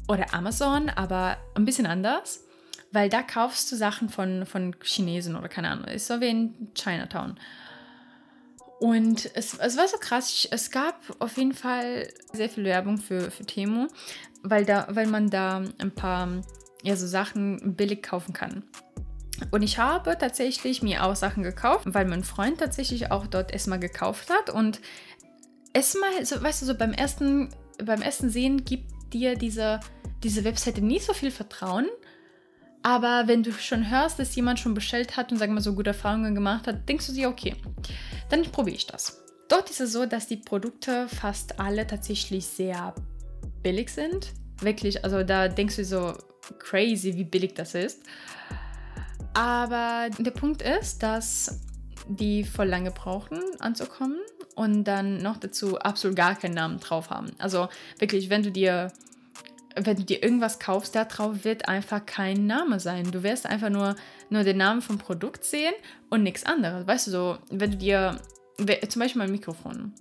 oder 0.08 0.32
Amazon, 0.34 0.88
aber 0.88 1.36
ein 1.54 1.64
bisschen 1.64 1.86
anders, 1.86 2.44
weil 2.92 3.08
da 3.08 3.22
kaufst 3.22 3.70
du 3.70 3.76
Sachen 3.76 4.08
von, 4.08 4.46
von 4.46 4.74
Chinesen 4.82 5.36
oder 5.36 5.48
keine 5.48 5.70
Ahnung. 5.70 5.86
Ist 5.86 6.06
so 6.06 6.20
wie 6.20 6.28
in 6.28 6.72
Chinatown. 6.74 7.38
Und 8.78 9.30
es, 9.34 9.58
es 9.58 9.76
war 9.76 9.88
so 9.88 9.96
krass. 9.98 10.46
Es 10.50 10.70
gab 10.70 11.00
auf 11.18 11.36
jeden 11.36 11.54
Fall 11.54 12.08
sehr 12.32 12.48
viel 12.48 12.64
Werbung 12.64 12.98
für, 12.98 13.30
für 13.30 13.44
Temu, 13.44 13.88
weil, 14.42 14.64
da, 14.64 14.86
weil 14.90 15.06
man 15.06 15.30
da 15.30 15.62
ein 15.78 15.90
paar 15.90 16.28
ja, 16.82 16.94
so 16.94 17.06
Sachen 17.06 17.74
billig 17.74 18.02
kaufen 18.02 18.32
kann. 18.32 18.62
Und 19.50 19.62
ich 19.62 19.78
habe 19.78 20.16
tatsächlich 20.18 20.82
mir 20.82 21.04
auch 21.04 21.16
Sachen 21.16 21.42
gekauft, 21.42 21.86
weil 21.86 22.06
mein 22.06 22.24
Freund 22.24 22.58
tatsächlich 22.58 23.10
auch 23.10 23.26
dort 23.26 23.52
erstmal 23.52 23.78
gekauft 23.78 24.30
hat. 24.30 24.50
Und 24.50 24.80
erstmal, 25.72 26.24
so, 26.24 26.42
weißt 26.42 26.62
du, 26.62 26.66
so 26.66 26.74
beim 26.74 26.92
ersten, 26.92 27.50
beim 27.82 28.02
ersten 28.02 28.30
Sehen 28.30 28.64
gibt 28.64 28.90
dir 29.12 29.36
diese 29.36 29.80
diese 30.26 30.42
Webseite 30.42 30.80
nie 30.80 30.98
so 30.98 31.14
viel 31.14 31.30
Vertrauen. 31.30 31.86
Aber 32.82 33.24
wenn 33.26 33.44
du 33.44 33.52
schon 33.52 33.90
hörst, 33.90 34.18
dass 34.18 34.34
jemand 34.34 34.58
schon 34.58 34.74
bestellt 34.74 35.16
hat 35.16 35.30
und 35.30 35.38
sagen 35.38 35.54
wir 35.54 35.60
so 35.60 35.74
gute 35.74 35.90
Erfahrungen 35.90 36.34
gemacht 36.34 36.66
hat, 36.66 36.88
denkst 36.88 37.06
du 37.06 37.12
dir, 37.12 37.28
okay, 37.28 37.54
dann 38.28 38.42
probiere 38.42 38.76
ich 38.76 38.86
das. 38.86 39.22
Dort 39.48 39.70
ist 39.70 39.80
es 39.80 39.92
so, 39.92 40.04
dass 40.04 40.26
die 40.26 40.36
Produkte 40.36 41.08
fast 41.08 41.60
alle 41.60 41.86
tatsächlich 41.86 42.44
sehr 42.44 42.92
billig 43.62 43.90
sind. 43.90 44.32
Wirklich, 44.60 45.04
also 45.04 45.22
da 45.22 45.46
denkst 45.46 45.76
du 45.76 45.84
so 45.84 46.14
crazy, 46.58 47.14
wie 47.14 47.24
billig 47.24 47.54
das 47.54 47.74
ist. 47.74 48.02
Aber 49.34 50.08
der 50.18 50.30
Punkt 50.32 50.62
ist, 50.62 51.02
dass 51.02 51.60
die 52.08 52.42
voll 52.42 52.66
lange 52.66 52.90
brauchen 52.90 53.40
anzukommen 53.60 54.18
und 54.56 54.84
dann 54.84 55.18
noch 55.18 55.36
dazu 55.36 55.78
absolut 55.78 56.16
gar 56.16 56.34
keinen 56.34 56.54
Namen 56.54 56.80
drauf 56.80 57.10
haben. 57.10 57.30
Also 57.38 57.68
wirklich, 57.98 58.28
wenn 58.30 58.42
du 58.42 58.50
dir 58.50 58.92
wenn 59.76 59.96
du 59.96 60.04
dir 60.04 60.22
irgendwas 60.22 60.58
kaufst, 60.58 60.94
da 60.94 61.04
drauf 61.04 61.44
wird 61.44 61.68
einfach 61.68 62.04
kein 62.04 62.46
Name 62.46 62.80
sein. 62.80 63.10
Du 63.10 63.22
wirst 63.22 63.46
einfach 63.46 63.70
nur, 63.70 63.96
nur 64.30 64.42
den 64.42 64.56
Namen 64.56 64.82
vom 64.82 64.98
Produkt 64.98 65.44
sehen 65.44 65.74
und 66.10 66.22
nichts 66.22 66.44
anderes. 66.44 66.86
Weißt 66.86 67.06
du 67.08 67.10
so, 67.10 67.38
wenn 67.50 67.72
du 67.72 67.76
dir 67.76 68.20
zum 68.88 69.00
Beispiel 69.00 69.20
mein 69.20 69.32
Mikrofon, 69.32 69.92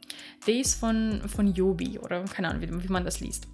der 0.47 0.55
ist 0.55 0.79
von, 0.79 1.21
von 1.27 1.53
Yobi 1.53 1.99
oder 1.99 2.23
keine 2.23 2.49
Ahnung, 2.49 2.61
wie, 2.61 2.83
wie 2.83 2.91
man 2.91 3.03
das 3.03 3.19
liest. 3.19 3.47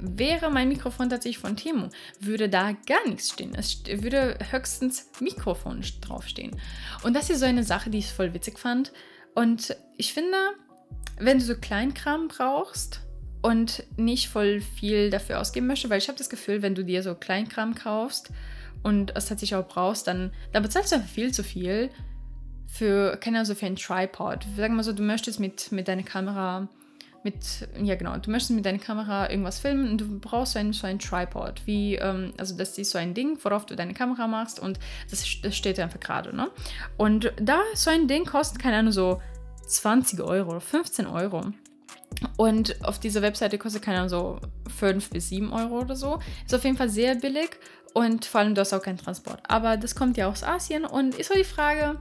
Wäre 0.00 0.50
mein 0.50 0.68
Mikrofon 0.68 1.08
tatsächlich 1.08 1.38
von 1.38 1.56
Temu, 1.56 1.88
würde 2.20 2.48
da 2.48 2.72
gar 2.72 3.06
nichts 3.08 3.30
stehen. 3.30 3.54
Es 3.54 3.82
würde 3.86 4.36
höchstens 4.50 5.10
Mikrofon 5.20 5.82
draufstehen. 6.02 6.60
Und 7.02 7.14
das 7.14 7.30
ist 7.30 7.40
so 7.40 7.46
eine 7.46 7.64
Sache, 7.64 7.88
die 7.88 7.98
ich 7.98 8.12
voll 8.12 8.34
witzig 8.34 8.58
fand. 8.58 8.92
Und 9.34 9.74
ich 9.96 10.12
finde, 10.12 10.36
wenn 11.18 11.38
du 11.38 11.44
so 11.44 11.54
Kleinkram 11.54 12.28
brauchst, 12.28 13.03
und 13.44 13.82
nicht 13.98 14.30
voll 14.30 14.62
viel 14.62 15.10
dafür 15.10 15.38
ausgeben 15.38 15.66
möchte, 15.66 15.90
weil 15.90 15.98
ich 15.98 16.08
habe 16.08 16.16
das 16.16 16.30
Gefühl, 16.30 16.62
wenn 16.62 16.74
du 16.74 16.82
dir 16.82 17.02
so 17.02 17.14
Kleinkram 17.14 17.74
kaufst 17.74 18.30
und 18.82 19.14
es 19.14 19.26
tatsächlich 19.26 19.54
auch 19.54 19.68
brauchst, 19.68 20.06
dann, 20.06 20.32
dann 20.52 20.62
bezahlst 20.62 20.92
du 20.92 20.96
einfach 20.96 21.10
viel 21.10 21.30
zu 21.30 21.44
viel 21.44 21.90
für, 22.66 23.18
keine 23.18 23.36
Ahnung, 23.36 23.44
so 23.44 23.54
für 23.54 23.66
einen 23.66 23.76
Tripod. 23.76 24.44
Sagen 24.56 24.72
wir 24.72 24.76
mal 24.76 24.82
so, 24.82 24.94
du 24.94 25.02
möchtest 25.02 25.40
mit, 25.40 25.70
mit 25.72 25.88
deiner 25.88 26.04
Kamera, 26.04 26.68
mit, 27.22 27.68
ja 27.82 27.96
genau, 27.96 28.16
du 28.16 28.30
möchtest 28.30 28.52
mit 28.52 28.64
deiner 28.64 28.78
Kamera 28.78 29.28
irgendwas 29.28 29.58
filmen 29.58 29.90
und 29.90 30.00
du 30.00 30.20
brauchst 30.20 30.54
so 30.54 30.58
einen, 30.58 30.72
so 30.72 30.86
einen 30.86 30.98
Tripod, 30.98 31.60
wie, 31.66 31.96
ähm, 31.96 32.32
also 32.38 32.56
das 32.56 32.78
ist 32.78 32.92
so 32.92 32.98
ein 32.98 33.12
Ding, 33.12 33.36
worauf 33.42 33.66
du 33.66 33.76
deine 33.76 33.92
Kamera 33.92 34.26
machst 34.26 34.58
und 34.58 34.78
das, 35.10 35.22
das 35.42 35.54
steht 35.54 35.78
einfach 35.78 36.00
gerade, 36.00 36.34
ne? 36.34 36.48
Und 36.96 37.30
da 37.36 37.60
so 37.74 37.90
ein 37.90 38.08
Ding 38.08 38.24
kostet, 38.24 38.58
keine 38.62 38.78
Ahnung, 38.78 38.92
so 38.92 39.20
20 39.66 40.22
Euro 40.22 40.52
oder 40.52 40.62
15 40.62 41.06
Euro. 41.06 41.52
Und 42.36 42.84
auf 42.84 42.98
dieser 42.98 43.22
Webseite 43.22 43.58
kostet 43.58 43.82
keine 43.82 44.08
so 44.08 44.38
5 44.78 45.10
bis 45.10 45.28
7 45.28 45.52
Euro 45.52 45.80
oder 45.80 45.96
so. 45.96 46.18
Ist 46.44 46.54
auf 46.54 46.64
jeden 46.64 46.76
Fall 46.76 46.88
sehr 46.88 47.14
billig 47.14 47.50
und 47.94 48.24
vor 48.24 48.40
allem 48.40 48.54
du 48.54 48.60
hast 48.60 48.72
auch 48.72 48.82
keinen 48.82 48.98
Transport. 48.98 49.40
Aber 49.48 49.76
das 49.76 49.94
kommt 49.94 50.16
ja 50.16 50.28
aus 50.28 50.42
Asien 50.42 50.84
und 50.84 51.14
ist 51.14 51.28
so 51.28 51.34
die 51.34 51.44
Frage, 51.44 51.98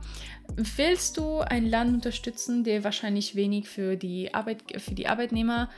willst 0.56 1.18
du 1.18 1.40
ein 1.40 1.68
Land 1.68 1.94
unterstützen, 1.94 2.64
der 2.64 2.84
wahrscheinlich 2.84 3.36
wenig 3.36 3.70
für 3.70 3.96
die, 3.96 4.34
Arbeit, 4.34 4.64
für 4.82 4.96
die 4.96 5.08
Arbeitnehmer 5.08 5.70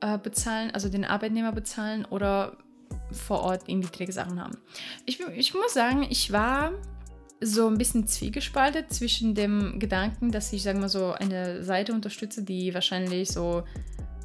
äh, 0.00 0.16
bezahlen, 0.16 0.70
also 0.70 0.88
den 0.88 1.04
Arbeitnehmer 1.04 1.50
bezahlen 1.50 2.04
oder 2.04 2.56
vor 3.10 3.40
Ort 3.40 3.66
niedrige 3.66 4.12
Sachen 4.12 4.40
haben? 4.40 4.56
Ich, 5.06 5.18
ich 5.20 5.52
muss 5.54 5.74
sagen, 5.74 6.06
ich 6.08 6.32
war 6.32 6.72
so 7.40 7.68
ein 7.68 7.78
bisschen 7.78 8.06
zwiegespaltet 8.06 8.92
zwischen 8.92 9.34
dem 9.34 9.78
Gedanken, 9.78 10.32
dass 10.32 10.52
ich, 10.52 10.62
sagen 10.62 10.80
wir 10.80 10.88
so, 10.88 11.12
eine 11.12 11.62
Seite 11.62 11.92
unterstütze, 11.92 12.42
die 12.42 12.74
wahrscheinlich 12.74 13.30
so, 13.30 13.64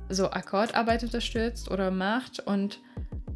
so 0.10 0.32
Akkordarbeit 0.32 1.04
unterstützt 1.04 1.70
oder 1.70 1.92
macht 1.92 2.40
und, 2.40 2.80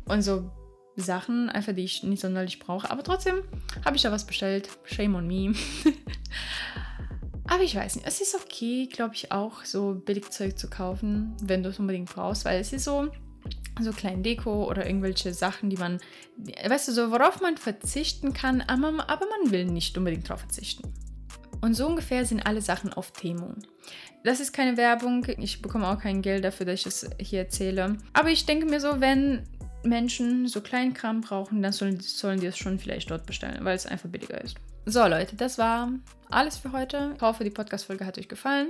und 0.06 0.22
so 0.22 0.52
Sachen, 0.96 1.50
einfach 1.50 1.74
die 1.74 1.84
ich 1.84 2.02
nicht 2.04 2.22
sonderlich 2.22 2.60
brauche. 2.60 2.90
Aber 2.90 3.04
trotzdem 3.04 3.44
habe 3.86 3.96
ich 3.96 4.02
da 4.02 4.12
was 4.12 4.26
bestellt. 4.26 4.70
Shame 4.84 5.16
on 5.16 5.28
me. 5.28 5.54
Aber 7.50 7.63
ich 7.63 7.76
weiß 7.76 7.96
nicht, 7.96 8.08
es 8.08 8.20
ist 8.20 8.36
okay, 8.36 8.88
glaube 8.92 9.16
ich, 9.16 9.32
auch 9.32 9.63
so 9.63 9.94
Billigzeug 9.94 10.58
zu 10.58 10.70
kaufen, 10.70 11.36
wenn 11.42 11.63
du 11.63 11.70
es 11.70 11.80
unbedingt 11.80 12.13
brauchst, 12.13 12.44
weil 12.44 12.60
es 12.60 12.74
ist 12.74 12.84
so, 12.84 13.10
so 13.80 13.92
klein 13.92 14.24
Deko 14.24 14.66
oder 14.70 14.86
irgendwelche 14.86 15.34
Sachen, 15.34 15.70
die 15.70 15.78
man, 15.78 16.00
weißt 16.66 16.88
du, 16.88 16.92
so 16.92 17.12
worauf 17.12 17.42
man 17.42 17.58
verzichten 17.58 18.34
kann, 18.34 18.62
aber, 18.62 19.10
aber 19.10 19.26
man 19.42 19.52
will 19.52 19.66
nicht 19.66 19.98
unbedingt 19.98 20.30
darauf 20.30 20.42
verzichten. 20.42 20.92
Und 21.62 21.74
so 21.74 21.88
ungefähr 21.88 22.26
sind 22.26 22.46
alle 22.46 22.62
Sachen 22.62 22.94
auf 22.94 23.12
Temo. 23.12 23.54
Das 24.24 24.40
ist 24.40 24.54
keine 24.54 24.78
Werbung, 24.78 25.26
ich 25.38 25.62
bekomme 25.62 25.88
auch 25.88 26.00
kein 26.00 26.22
Geld 26.22 26.44
dafür, 26.44 26.66
dass 26.66 26.82
ich 26.82 26.86
es 26.86 27.10
hier 27.20 27.40
erzähle. 27.40 27.98
Aber 28.14 28.30
ich 28.30 28.46
denke 28.46 28.66
mir 28.66 28.80
so, 28.80 29.00
wenn 29.00 29.44
Menschen 29.84 30.48
so 30.48 30.62
Kleinkram 30.62 31.22
brauchen, 31.22 31.62
dann 31.62 31.72
sollen, 31.72 32.00
sollen 32.00 32.40
die 32.40 32.48
es 32.48 32.58
schon 32.58 32.80
vielleicht 32.80 33.10
dort 33.10 33.26
bestellen, 33.26 33.64
weil 33.64 33.76
es 33.76 33.86
einfach 33.86 34.10
billiger 34.10 34.44
ist. 34.44 34.58
So 34.86 35.06
Leute, 35.06 35.36
das 35.36 35.58
war 35.58 35.92
alles 36.30 36.58
für 36.58 36.72
heute. 36.72 37.14
Ich 37.16 37.22
hoffe, 37.22 37.44
die 37.44 37.50
Podcast-Folge 37.50 38.06
hat 38.06 38.18
euch 38.18 38.30
gefallen. 38.30 38.70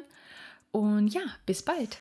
Und 0.71 1.09
ja, 1.09 1.21
bis 1.45 1.63
bald. 1.63 1.95